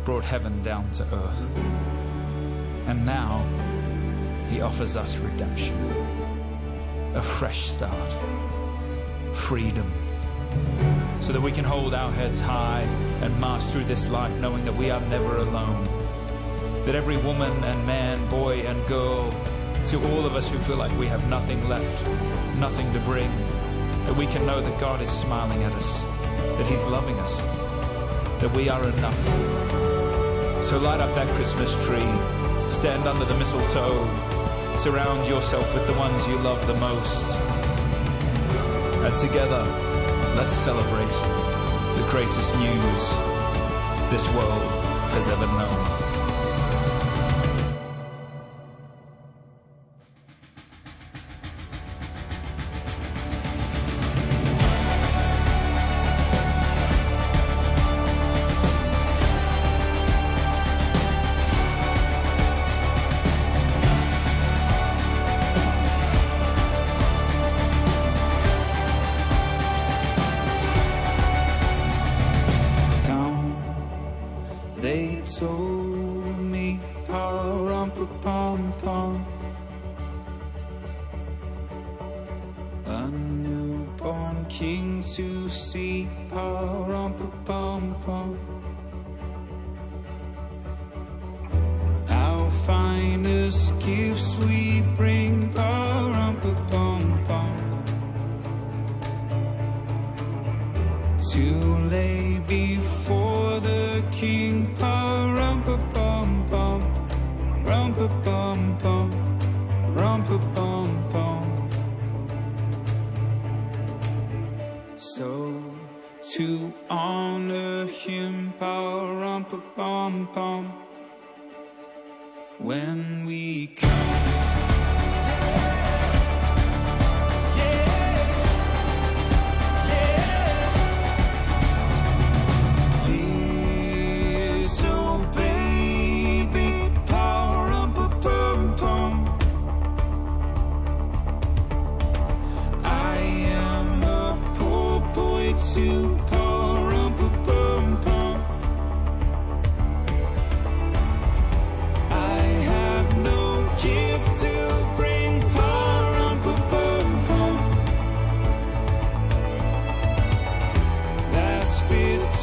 brought 0.06 0.24
heaven 0.24 0.62
down 0.62 0.90
to 0.92 1.04
earth. 1.14 1.58
And 2.88 3.06
now 3.06 3.46
he 4.50 4.62
offers 4.62 4.98
us 4.98 5.16
redemption, 5.18 5.78
a 7.14 7.22
fresh 7.22 7.70
start, 7.70 8.14
freedom, 9.34 9.92
so 11.22 11.34
that 11.34 11.42
we 11.42 11.52
can 11.52 11.64
hold 11.64 11.94
our 11.94 12.12
heads 12.12 12.42
high 12.42 12.82
and 13.22 13.40
march 13.40 13.62
through 13.64 13.84
this 13.84 14.08
life 14.10 14.36
knowing 14.40 14.66
that 14.66 14.76
we 14.76 14.90
are 14.90 15.02
never 15.02 15.38
alone. 15.38 15.84
That 16.86 16.96
every 16.96 17.18
woman 17.18 17.64
and 17.64 17.86
man, 17.86 18.28
boy 18.30 18.62
and 18.62 18.88
girl, 18.88 19.32
to 19.88 19.98
all 20.12 20.26
of 20.26 20.36
us 20.36 20.50
who 20.50 20.58
feel 20.60 20.78
like 20.78 20.98
we 20.98 21.08
have 21.08 21.28
nothing 21.30 21.68
left, 21.68 22.04
nothing 22.60 22.92
to 22.92 23.00
bring, 23.00 23.32
that 24.06 24.16
we 24.16 24.28
can 24.28 24.46
know 24.46 24.60
that 24.60 24.80
God 24.80 25.02
is 25.02 25.10
smiling 25.10 25.64
at 25.64 25.72
us, 25.74 26.00
that 26.58 26.68
He's 26.68 26.84
loving 26.84 27.18
us, 27.20 27.40
that 28.42 28.52
we 28.54 28.68
are 28.68 28.84
enough. 28.90 29.24
So 30.64 30.78
light 30.78 31.00
up 31.00 31.16
that 31.16 31.28
Christmas 31.36 31.74
tree, 31.86 32.12
stand 32.70 33.08
under 33.08 33.24
the 33.24 33.38
mistletoe, 33.38 34.06
surround 34.76 35.28
yourself 35.28 35.74
with 35.74 35.88
the 35.88 35.94
ones 35.94 36.28
you 36.28 36.38
love 36.40 36.66
the 36.68 36.74
most. 36.74 37.38
And 37.38 39.16
together, 39.16 39.64
let's 40.36 40.52
celebrate 40.52 41.12
the 41.96 42.06
greatest 42.10 42.56
news 42.58 43.02
this 44.12 44.28
world 44.36 44.72
has 45.14 45.30
ever 45.30 45.48
known. 45.48 46.09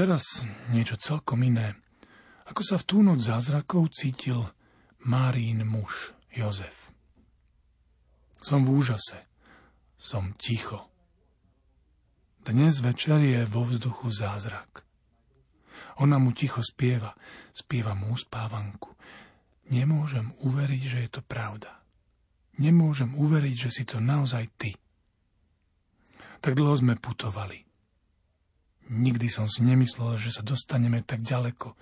teraz 0.00 0.48
niečo 0.72 0.96
celkom 0.96 1.44
iné. 1.44 1.76
Ako 2.48 2.64
sa 2.64 2.80
v 2.80 2.88
tú 2.88 3.04
noc 3.04 3.20
zázrakov 3.20 3.92
cítil 3.92 4.40
Márín 5.04 5.68
muž 5.68 6.16
Jozef. 6.32 6.88
Som 8.40 8.64
v 8.64 8.80
úžase. 8.80 9.28
Som 10.00 10.32
ticho. 10.40 10.88
Dnes 12.40 12.80
večer 12.80 13.20
je 13.20 13.44
vo 13.44 13.60
vzduchu 13.68 14.08
zázrak. 14.08 14.88
Ona 16.00 16.16
mu 16.16 16.32
ticho 16.32 16.64
spieva, 16.64 17.12
spieva 17.52 17.92
mu 17.92 18.16
uspávanku. 18.16 18.96
Nemôžem 19.68 20.32
uveriť, 20.40 20.82
že 20.88 20.98
je 21.04 21.10
to 21.12 21.20
pravda. 21.20 21.76
Nemôžem 22.56 23.12
uveriť, 23.20 23.68
že 23.68 23.70
si 23.70 23.84
to 23.84 24.00
naozaj 24.00 24.48
ty. 24.56 24.72
Tak 26.40 26.56
dlho 26.56 26.72
sme 26.80 26.96
putovali. 26.96 27.69
Nikdy 28.90 29.30
som 29.30 29.46
si 29.46 29.62
nemyslel, 29.62 30.18
že 30.18 30.34
sa 30.34 30.42
dostaneme 30.42 31.06
tak 31.06 31.22
ďaleko. 31.22 31.78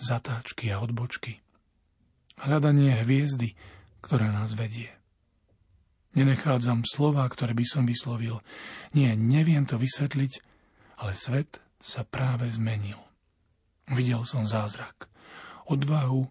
Zatáčky 0.00 0.72
a 0.72 0.80
odbočky. 0.80 1.44
Hľadanie 2.40 3.04
hviezdy, 3.04 3.52
ktorá 4.00 4.32
nás 4.32 4.56
vedie. 4.56 4.88
Nenechádzam 6.16 6.88
slova, 6.88 7.28
ktoré 7.28 7.52
by 7.52 7.66
som 7.68 7.84
vyslovil. 7.84 8.40
Nie, 8.96 9.12
neviem 9.14 9.68
to 9.68 9.76
vysvetliť, 9.76 10.32
ale 11.04 11.12
svet 11.12 11.60
sa 11.78 12.02
práve 12.08 12.48
zmenil. 12.48 12.98
Videl 13.92 14.24
som 14.24 14.48
zázrak, 14.48 15.12
odvahu, 15.68 16.24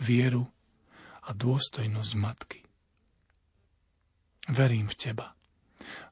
vieru 0.00 0.48
a 1.22 1.36
dôstojnosť 1.36 2.12
matky. 2.16 2.60
Verím 4.50 4.90
v 4.90 4.96
teba. 4.98 5.36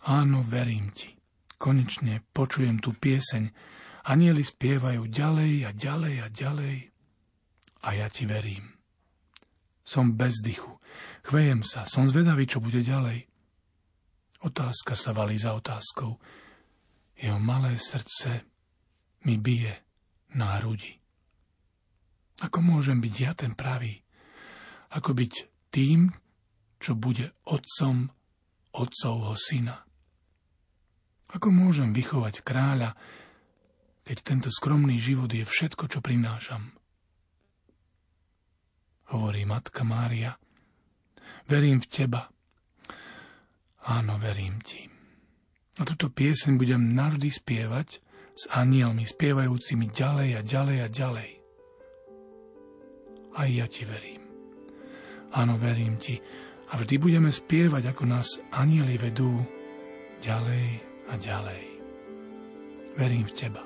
Áno, 0.07 0.45
verím 0.47 0.93
ti. 0.95 1.19
Konečne 1.61 2.24
počujem 2.32 2.80
tú 2.80 2.96
pieseň. 2.96 3.52
Anieli 4.08 4.40
spievajú 4.40 5.12
ďalej 5.12 5.68
a 5.68 5.70
ďalej 5.76 6.14
a 6.24 6.26
ďalej. 6.32 6.76
A 7.84 7.88
ja 8.00 8.08
ti 8.08 8.24
verím. 8.24 8.80
Som 9.84 10.16
bez 10.16 10.40
dychu. 10.40 10.80
Chvejem 11.20 11.61
sa. 11.61 11.84
Som 11.84 12.08
zvedavý, 12.08 12.48
čo 12.48 12.64
bude 12.64 12.80
ďalej. 12.80 13.28
Otázka 14.40 14.96
sa 14.96 15.12
valí 15.12 15.36
za 15.36 15.52
otázkou. 15.52 16.16
Jeho 17.20 17.36
malé 17.36 17.76
srdce 17.76 18.48
mi 19.28 19.36
bije 19.36 19.84
na 20.32 20.56
hrudi. 20.56 20.96
Ako 22.40 22.64
môžem 22.64 23.04
byť 23.04 23.14
ja 23.20 23.36
ten 23.36 23.52
pravý? 23.52 24.00
Ako 24.96 25.12
byť 25.12 25.32
tým, 25.68 26.08
čo 26.80 26.96
bude 26.96 27.36
otcom 27.44 28.08
otcovho 28.72 29.36
syna? 29.36 29.89
Ako 31.31 31.55
môžem 31.55 31.95
vychovať 31.95 32.43
kráľa, 32.43 32.99
keď 34.03 34.16
tento 34.26 34.49
skromný 34.51 34.99
život 34.99 35.31
je 35.31 35.47
všetko, 35.47 35.87
čo 35.87 36.03
prinášam? 36.03 36.74
Hovorí 39.14 39.47
Matka 39.47 39.87
Mária, 39.87 40.35
verím 41.47 41.78
v 41.78 41.87
teba. 41.91 42.31
Áno, 43.87 44.18
verím 44.18 44.59
ti. 44.62 44.87
A 45.78 45.87
túto 45.87 46.11
pieseň 46.11 46.59
budem 46.59 46.95
navždy 46.95 47.31
spievať 47.31 48.03
s 48.35 48.45
anielmi, 48.51 49.07
spievajúcimi 49.07 49.91
ďalej 49.91 50.31
a 50.39 50.43
ďalej 50.43 50.78
a 50.83 50.89
ďalej. 50.91 51.31
Aj 53.39 53.49
ja 53.49 53.66
ti 53.70 53.87
verím. 53.87 54.22
Áno, 55.31 55.55
verím 55.55 55.95
ti. 56.03 56.18
A 56.70 56.78
vždy 56.78 56.99
budeme 56.99 57.31
spievať, 57.31 57.95
ako 57.95 58.03
nás 58.11 58.43
anieli 58.51 58.99
vedú 58.99 59.43
ďalej 60.22 60.89
a 61.11 61.14
ďalej. 61.18 61.62
Verím 62.94 63.26
v 63.26 63.34
teba. 63.34 63.62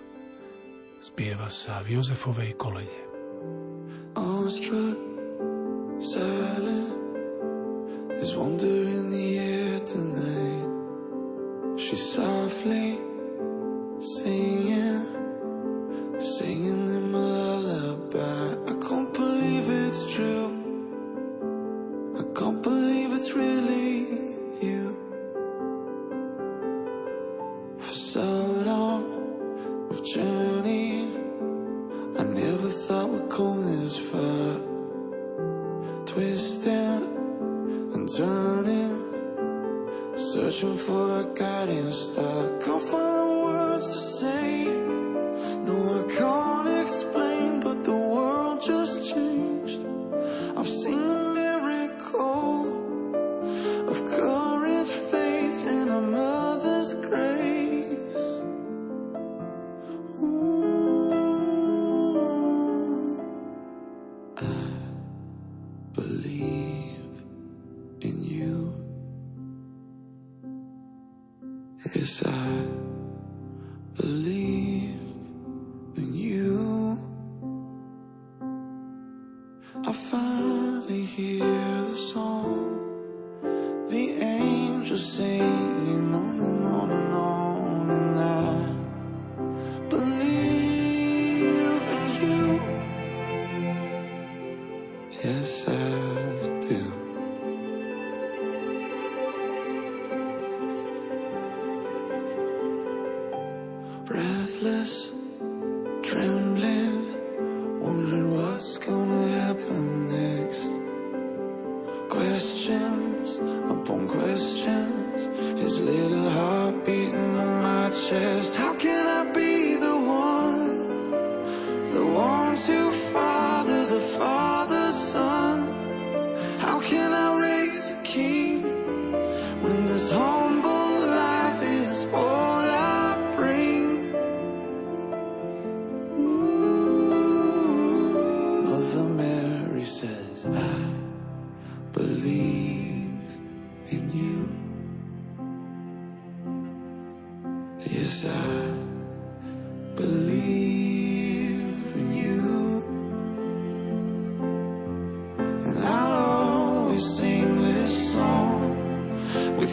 Spieva 1.04 1.52
sa 1.52 1.84
v 1.84 2.00
Jozefovej 2.00 2.56
kolede. 2.56 3.00
Awestruck, 4.16 4.96
silent, 6.00 6.96
there's 8.08 8.32
wonder 8.32 8.88
in 8.88 9.12
the 9.12 9.28
air 9.38 9.76
tonight. 9.84 10.68
She 11.76 11.96
softly 11.96 12.96
sings. 14.00 14.63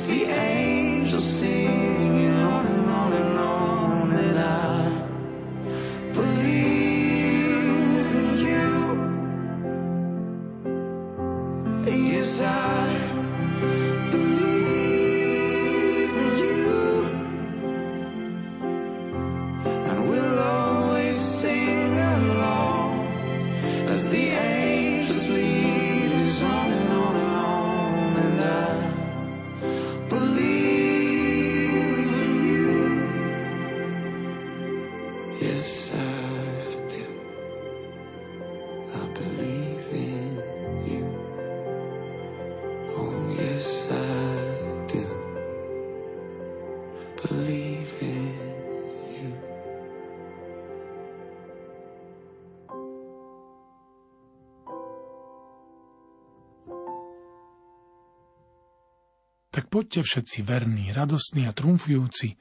the 0.08 0.26
end. 0.26 0.41
Poďte 59.72 60.04
všetci 60.04 60.44
verní, 60.44 60.92
radostní 60.92 61.48
a 61.48 61.56
trumfujúci. 61.56 62.36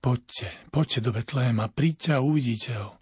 Poďte, 0.00 0.48
poďte 0.72 1.04
do 1.04 1.12
Betléma, 1.12 1.68
príďte 1.68 2.16
a 2.16 2.24
uvidíte 2.24 2.72
ho. 2.80 2.96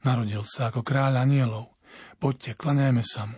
Narodil 0.00 0.40
sa 0.48 0.72
ako 0.72 0.80
kráľ 0.80 1.20
anielov. 1.20 1.76
Poďte, 2.16 2.56
klanéme 2.56 3.04
sa 3.04 3.28
mu. 3.28 3.36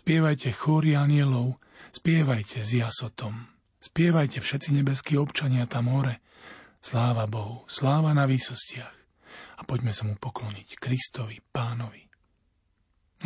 Spievajte 0.00 0.48
chóry 0.56 0.96
anielov, 0.96 1.60
spievajte 1.92 2.64
s 2.64 2.72
jasotom. 2.72 3.52
Spievajte 3.84 4.40
všetci 4.40 4.80
nebeskí 4.80 5.20
občania 5.20 5.68
tam 5.68 5.92
hore. 5.92 6.24
Sláva 6.80 7.28
Bohu, 7.28 7.68
sláva 7.68 8.16
na 8.16 8.24
výsostiach. 8.24 8.96
A 9.60 9.68
poďme 9.68 9.92
sa 9.92 10.08
mu 10.08 10.16
pokloniť, 10.16 10.80
Kristovi, 10.80 11.36
pánovi. 11.52 12.00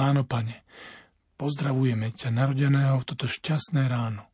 Áno, 0.02 0.26
pane, 0.26 0.66
pozdravujeme 1.38 2.10
ťa 2.10 2.34
narodeného 2.34 2.98
v 2.98 3.06
toto 3.06 3.30
šťastné 3.30 3.86
ráno. 3.86 4.26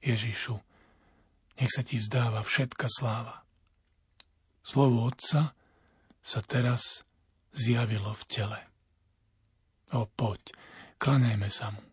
Ježišu, 0.00 0.56
nech 1.60 1.70
sa 1.72 1.84
ti 1.84 2.00
vzdáva 2.00 2.40
všetka 2.40 2.88
sláva. 2.88 3.44
Slovo 4.64 5.04
Otca 5.08 5.52
sa 6.20 6.40
teraz 6.44 7.04
zjavilo 7.52 8.12
v 8.12 8.22
tele. 8.28 8.60
O 9.92 10.06
poď, 10.06 10.54
klanejme 10.96 11.50
sa 11.50 11.74
mu. 11.74 11.89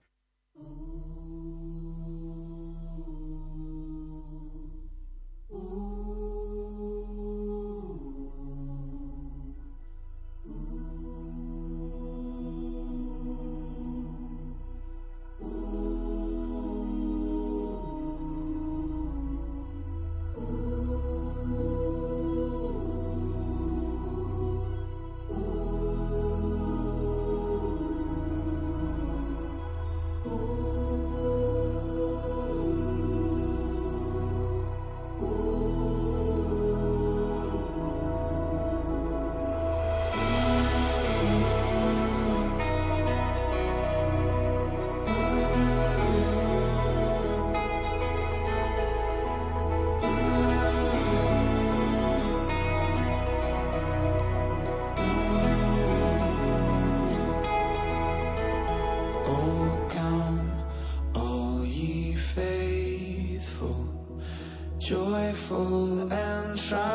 Joyful 65.17 66.13
and 66.13 66.59
triumphant. 66.59 66.86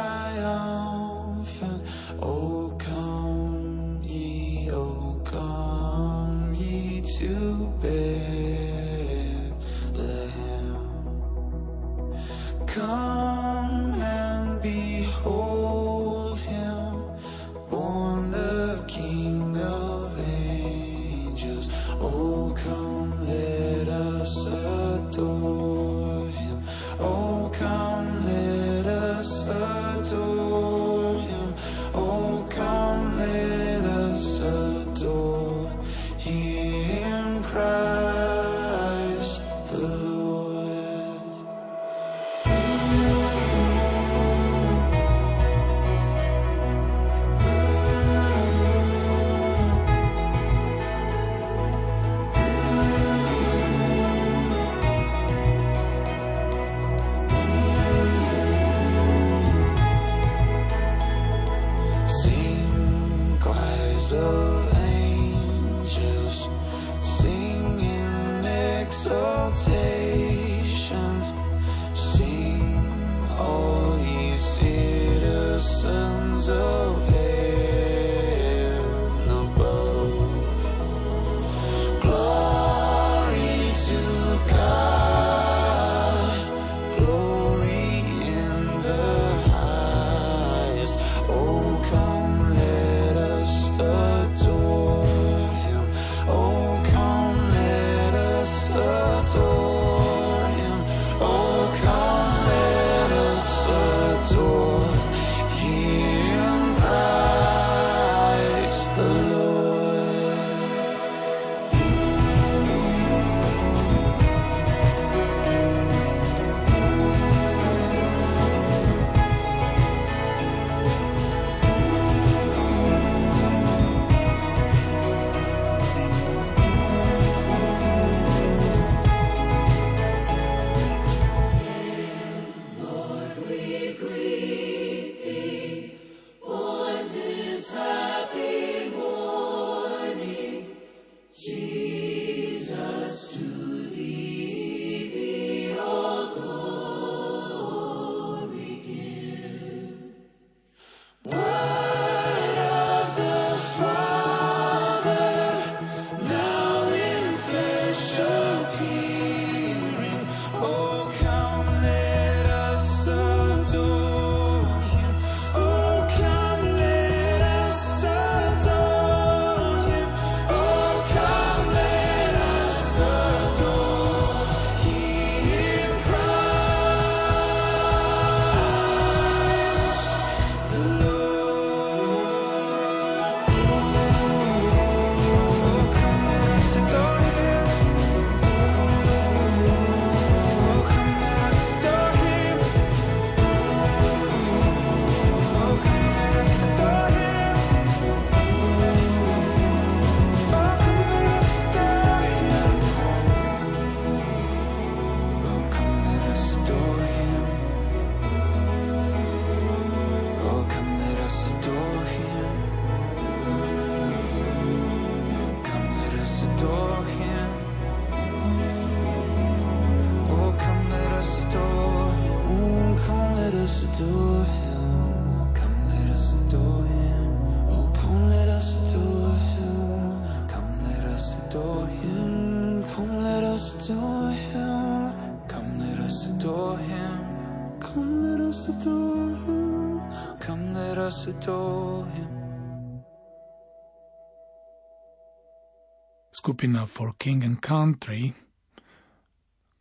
Skupina 246.62 246.86
For 246.86 247.18
King 247.18 247.42
and 247.42 247.58
Country, 247.58 248.30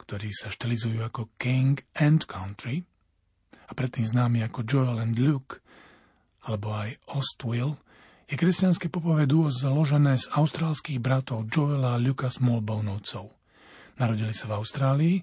ktorí 0.02 0.34
sa 0.34 0.50
štilizujú 0.50 1.06
ako 1.06 1.30
King 1.38 1.78
and 1.94 2.26
Country, 2.26 2.82
a 3.70 3.78
predtým 3.78 4.02
známy 4.02 4.42
ako 4.50 4.66
Joel 4.66 4.98
and 4.98 5.14
Luke, 5.14 5.62
alebo 6.50 6.74
aj 6.74 6.98
Ostwill, 7.14 7.78
je 8.26 8.34
kresťanské 8.34 8.90
popové 8.90 9.30
duo 9.30 9.54
založené 9.54 10.18
z 10.18 10.26
austrálskych 10.34 10.98
bratov 10.98 11.54
Joela 11.54 11.94
a 11.94 12.02
Luka 12.02 12.34
Smallboneovcov. 12.34 13.30
Narodili 14.02 14.34
sa 14.34 14.50
v 14.50 14.58
Austrálii 14.58 15.16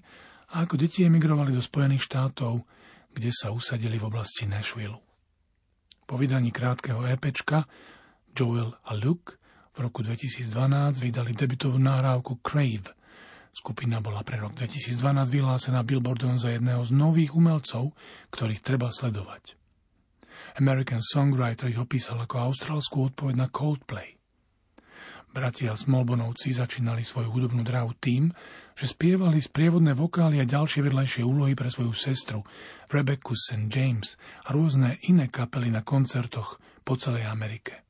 a 0.55 0.63
ako 0.63 0.79
deti 0.79 1.03
emigrovali 1.03 1.51
do 1.51 1.59
Spojených 1.59 2.07
štátov, 2.07 2.63
kde 3.11 3.35
sa 3.35 3.51
usadili 3.51 3.99
v 3.99 4.07
oblasti 4.07 4.47
Nashville. 4.47 4.95
Po 6.07 6.15
vydaní 6.15 6.55
krátkeho 6.55 7.03
EPčka 7.03 7.67
Joel 8.31 8.79
a 8.87 8.95
Luke 8.95 9.38
v 9.79 9.87
roku 9.87 10.03
2012 10.03 10.51
vydali 10.99 11.31
debutovú 11.31 11.79
nahrávku 11.79 12.43
Crave. 12.43 12.91
Skupina 13.55 14.03
bola 14.03 14.27
pre 14.27 14.35
rok 14.35 14.51
2012 14.51 14.99
vyhlásená 15.31 15.87
Billboardom 15.87 16.35
za 16.35 16.51
jedného 16.51 16.83
z 16.83 16.91
nových 16.91 17.31
umelcov, 17.31 17.95
ktorých 18.27 18.59
treba 18.59 18.91
sledovať. 18.91 19.55
American 20.59 20.99
Songwriter 20.99 21.71
ich 21.71 21.79
opísal 21.79 22.19
ako 22.19 22.51
austrálskú 22.51 23.07
odpoveď 23.07 23.39
na 23.39 23.47
Coldplay. 23.47 24.19
Bratia 25.31 25.71
Smolbonovci 25.79 26.51
začínali 26.51 27.07
svoju 27.07 27.31
hudobnú 27.31 27.63
dráhu 27.63 27.95
tým, 27.95 28.35
že 28.75 28.83
spievali 28.83 29.39
sprievodné 29.39 29.95
vokály 29.95 30.43
a 30.43 30.49
ďalšie 30.49 30.83
vedľajšie 30.83 31.23
úlohy 31.23 31.55
pre 31.55 31.71
svoju 31.71 31.95
sestru, 31.95 32.43
Rebecca 32.91 33.31
St. 33.31 33.71
James 33.71 34.19
a 34.43 34.51
rôzne 34.51 34.99
iné 35.07 35.31
kapely 35.31 35.71
na 35.71 35.87
koncertoch 35.87 36.59
po 36.83 36.99
celej 36.99 37.31
Amerike. 37.31 37.88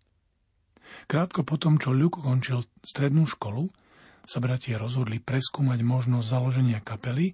Krátko 1.10 1.42
potom, 1.42 1.82
čo 1.82 1.90
Luke 1.90 2.22
končil 2.22 2.62
strednú 2.86 3.26
školu, 3.26 3.66
sa 4.30 4.38
bratia 4.38 4.78
rozhodli 4.78 5.18
preskúmať 5.18 5.82
možnosť 5.82 6.22
založenia 6.30 6.86
kapely 6.86 7.34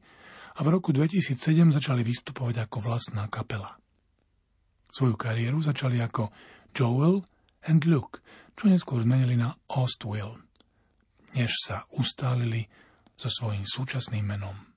a 0.56 0.64
v 0.64 0.72
roku 0.72 0.96
2007 0.96 1.76
začali 1.76 2.00
vystupovať 2.08 2.64
ako 2.64 2.78
vlastná 2.80 3.28
kapela. 3.28 3.76
Svoju 4.96 5.20
kariéru 5.20 5.60
začali 5.60 6.00
ako 6.00 6.32
Joel 6.72 7.28
and 7.68 7.84
Luke, 7.84 8.24
čo 8.56 8.72
neskôr 8.72 9.04
zmenili 9.04 9.36
na 9.36 9.52
Ostwill, 9.68 10.40
než 11.36 11.52
sa 11.60 11.84
ustálili 12.00 12.72
so 13.20 13.28
svojím 13.28 13.68
súčasným 13.68 14.24
menom. 14.24 14.75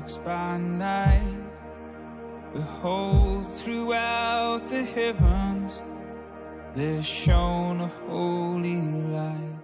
Flocks 0.00 0.16
by 0.24 0.58
night. 0.58 1.36
Behold, 2.52 3.52
throughout 3.54 4.68
the 4.68 4.82
heavens, 4.82 5.80
there 6.74 7.02
shone 7.02 7.80
a 7.80 7.88
holy 8.08 8.80
light. 8.80 9.58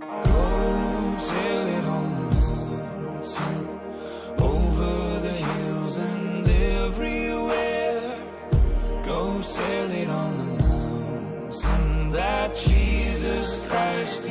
Go 0.00 1.16
sail 1.18 1.66
it 1.66 1.84
on 1.84 2.14
the 2.14 2.20
mountain, 2.34 3.68
over 4.38 5.20
the 5.20 5.32
hills 5.32 5.96
and 5.96 6.48
everywhere. 6.48 8.18
Go 9.02 9.40
sail 9.42 9.90
it 9.90 10.08
on 10.08 10.36
the 10.38 10.64
mountain 10.64 12.12
that 12.12 12.54
Jesus 12.54 13.62
Christ 13.66 14.25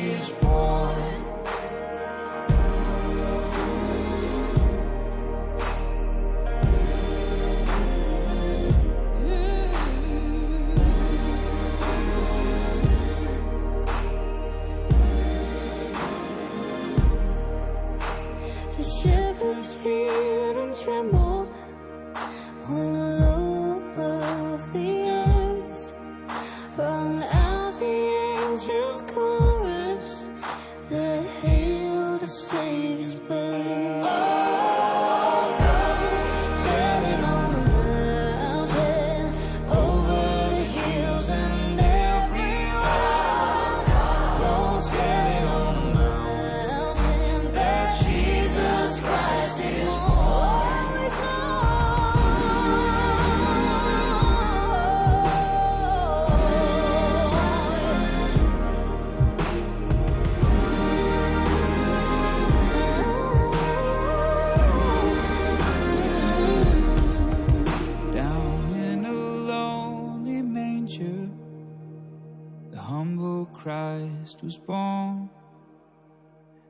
Christ 74.36 74.44
was 74.44 74.58
born. 74.58 75.30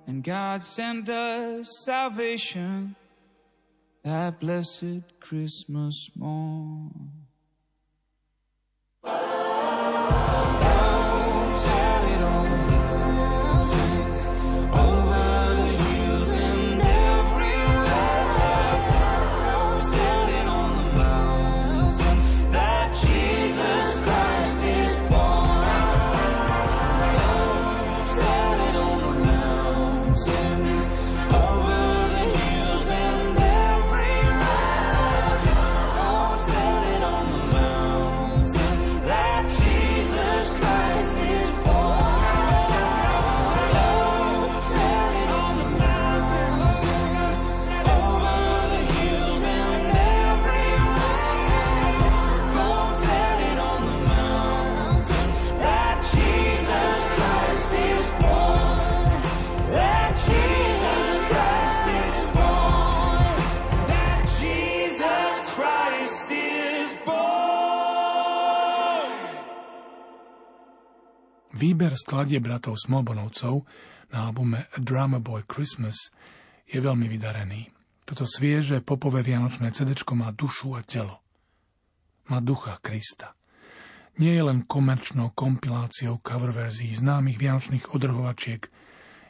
And 0.08 0.24
God 0.24 0.62
sent 0.62 1.10
us 1.10 1.68
salvation 1.84 2.96
that 4.04 4.40
blessed 4.40 5.02
Christmas 5.20 6.10
morn. 6.16 7.12
Skladie 71.96 72.40
bratov 72.44 72.78
Smolbonovcov 72.78 73.66
na 74.12 74.30
albume 74.30 74.70
A 74.72 74.78
Drama 74.80 75.20
Boy 75.20 75.44
Christmas 75.48 76.14
je 76.70 76.80
veľmi 76.80 77.10
vydarený. 77.10 77.72
Toto 78.06 78.30
svieže 78.30 78.86
popové 78.86 79.26
vianočné 79.26 79.74
CD 79.74 79.98
má 80.14 80.30
dušu 80.30 80.78
a 80.78 80.86
telo. 80.86 81.26
Má 82.30 82.38
ducha 82.38 82.78
Krista. 82.82 83.34
Nie 84.22 84.38
je 84.38 84.44
len 84.46 84.64
komerčnou 84.64 85.34
kompiláciou 85.36 86.22
cover 86.22 86.54
verzií 86.54 86.94
známych 86.96 87.36
vianočných 87.36 87.92
odrhovačiek, 87.92 88.64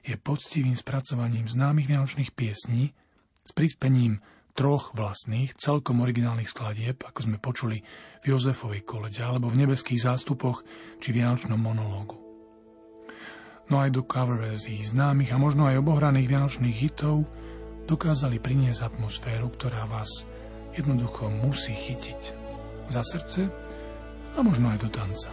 je 0.06 0.16
poctivým 0.22 0.78
spracovaním 0.78 1.50
známych 1.50 1.90
vianočných 1.90 2.32
piesní 2.38 2.94
s 3.42 3.52
prispením 3.58 4.22
troch 4.54 4.94
vlastných, 4.94 5.58
celkom 5.58 6.06
originálnych 6.06 6.48
skladieb, 6.48 7.02
ako 7.02 7.20
sme 7.26 7.38
počuli 7.42 7.82
v 8.22 8.26
Jozefovej 8.30 8.86
kolede 8.86 9.26
alebo 9.26 9.50
v 9.50 9.66
nebeských 9.66 10.06
zástupoch 10.06 10.62
či 11.02 11.10
vianočnom 11.10 11.58
monológu 11.58 12.25
no 13.70 13.82
aj 13.82 13.90
do 13.94 14.02
cover 14.06 14.38
verzií 14.38 14.82
známych 14.86 15.34
a 15.34 15.42
možno 15.42 15.66
aj 15.66 15.82
obohraných 15.82 16.30
vianočných 16.30 16.76
hitov 16.76 17.26
dokázali 17.86 18.42
priniesť 18.42 18.94
atmosféru, 18.94 19.50
ktorá 19.54 19.86
vás 19.86 20.10
jednoducho 20.74 21.30
musí 21.30 21.74
chytiť 21.74 22.22
za 22.90 23.02
srdce 23.02 23.50
a 24.36 24.40
možno 24.44 24.70
aj 24.74 24.78
do 24.82 24.90
tanca. 24.92 25.30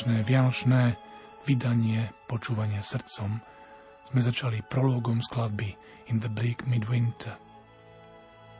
Dnešné 0.00 0.24
vianočné 0.24 0.96
vydanie 1.44 2.08
Počúvanie 2.24 2.80
srdcom 2.80 3.36
sme 4.08 4.20
začali 4.24 4.64
prologom 4.64 5.20
skladby 5.20 5.76
In 6.08 6.24
the 6.24 6.32
Bleak 6.32 6.64
Midwinter. 6.64 7.36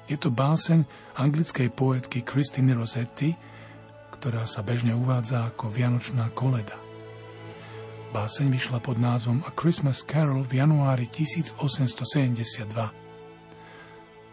Je 0.04 0.20
to 0.20 0.28
báseň 0.28 0.84
anglickej 1.16 1.72
poetky 1.72 2.20
Christine 2.28 2.76
Rossetti, 2.76 3.32
ktorá 4.12 4.44
sa 4.44 4.60
bežne 4.60 4.92
uvádza 4.92 5.48
ako 5.48 5.72
Vianočná 5.72 6.28
koleda. 6.36 6.76
Báseň 8.12 8.52
vyšla 8.52 8.84
pod 8.84 9.00
názvom 9.00 9.40
A 9.48 9.50
Christmas 9.56 10.04
Carol 10.04 10.44
v 10.44 10.60
januári 10.60 11.08
1872. 11.08 12.68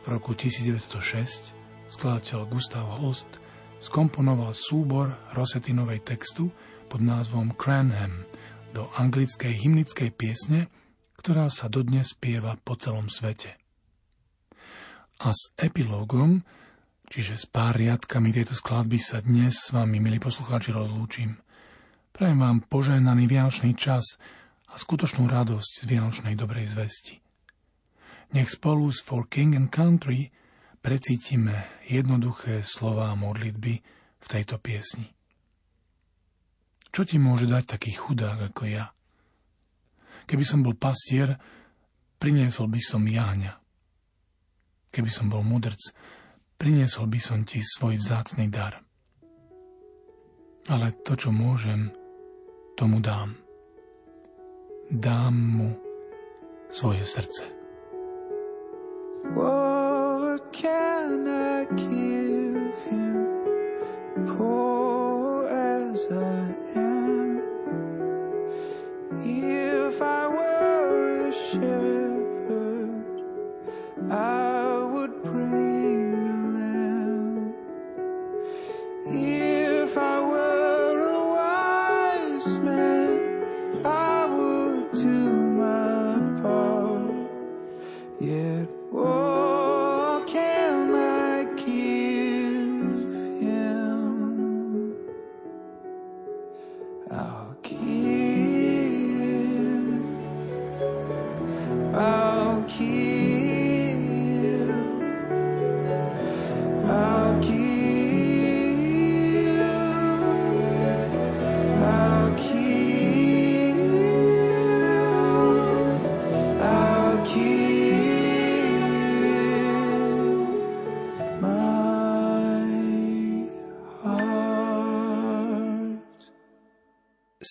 V 0.03 0.05
roku 0.11 0.35
1906 0.35 1.55
skladateľ 1.87 2.51
Gustav 2.51 2.83
Holst 2.99 3.39
skomponoval 3.79 4.51
súbor 4.51 5.15
Rosetinovej 5.31 6.03
textu 6.03 6.51
pod 6.87 7.03
názvom 7.03 7.51
Cranham 7.59 8.23
do 8.71 8.87
anglickej 8.95 9.51
hymnickej 9.51 10.15
piesne, 10.15 10.71
ktorá 11.19 11.51
sa 11.51 11.67
dodnes 11.67 12.15
spieva 12.15 12.55
po 12.63 12.79
celom 12.79 13.11
svete. 13.11 13.59
A 15.19 15.35
s 15.35 15.51
epilógom, 15.59 16.47
čiže 17.11 17.35
s 17.35 17.45
pár 17.49 17.75
riadkami 17.75 18.31
tejto 18.31 18.55
skladby 18.55 18.95
sa 18.95 19.19
dnes 19.19 19.59
s 19.59 19.75
vami, 19.75 19.99
milí 19.99 20.23
poslucháči, 20.23 20.71
rozlúčim. 20.71 21.35
Prajem 22.15 22.39
vám 22.39 22.63
požehnaný 22.63 23.27
vianočný 23.27 23.75
čas 23.75 24.15
a 24.71 24.79
skutočnú 24.79 25.27
radosť 25.27 25.83
z 25.83 25.85
vianočnej 25.89 26.39
dobrej 26.39 26.71
zvesti. 26.71 27.19
Nech 28.31 28.47
spolu 28.51 28.87
s 28.93 29.03
For 29.03 29.27
King 29.27 29.59
and 29.59 29.73
Country 29.73 30.31
precítime 30.85 31.81
jednoduché 31.83 32.63
slová 32.63 33.11
modlitby 33.17 33.73
v 34.19 34.25
tejto 34.29 34.61
piesni. 34.61 35.16
Čo 36.91 37.01
ti 37.07 37.17
môže 37.21 37.45
dať 37.47 37.77
taký 37.77 37.95
chudák 37.95 38.51
ako 38.53 38.63
ja? 38.67 38.91
Keby 40.27 40.43
som 40.43 40.63
bol 40.65 40.75
pastier, 40.75 41.39
priniesol 42.19 42.67
by 42.67 42.81
som 42.83 43.03
jáňa. 43.07 43.55
Keby 44.91 45.11
som 45.11 45.31
bol 45.31 45.43
mudrc, 45.45 45.79
priniesol 46.59 47.07
by 47.07 47.19
som 47.21 47.47
ti 47.47 47.63
svoj 47.63 47.99
vzácný 47.99 48.51
dar. 48.51 48.81
Ale 50.67 50.91
to, 51.03 51.15
čo 51.15 51.31
môžem, 51.31 51.91
tomu 52.75 52.99
dám. 52.99 53.39
Dám 54.91 55.35
mu 55.35 55.69
svoje 56.71 57.07
srdce. 57.07 57.47
Whoa. 59.31 59.67
can 60.51 61.27
I 61.27 61.65
give 61.75 62.16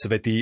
Svetý 0.06 0.34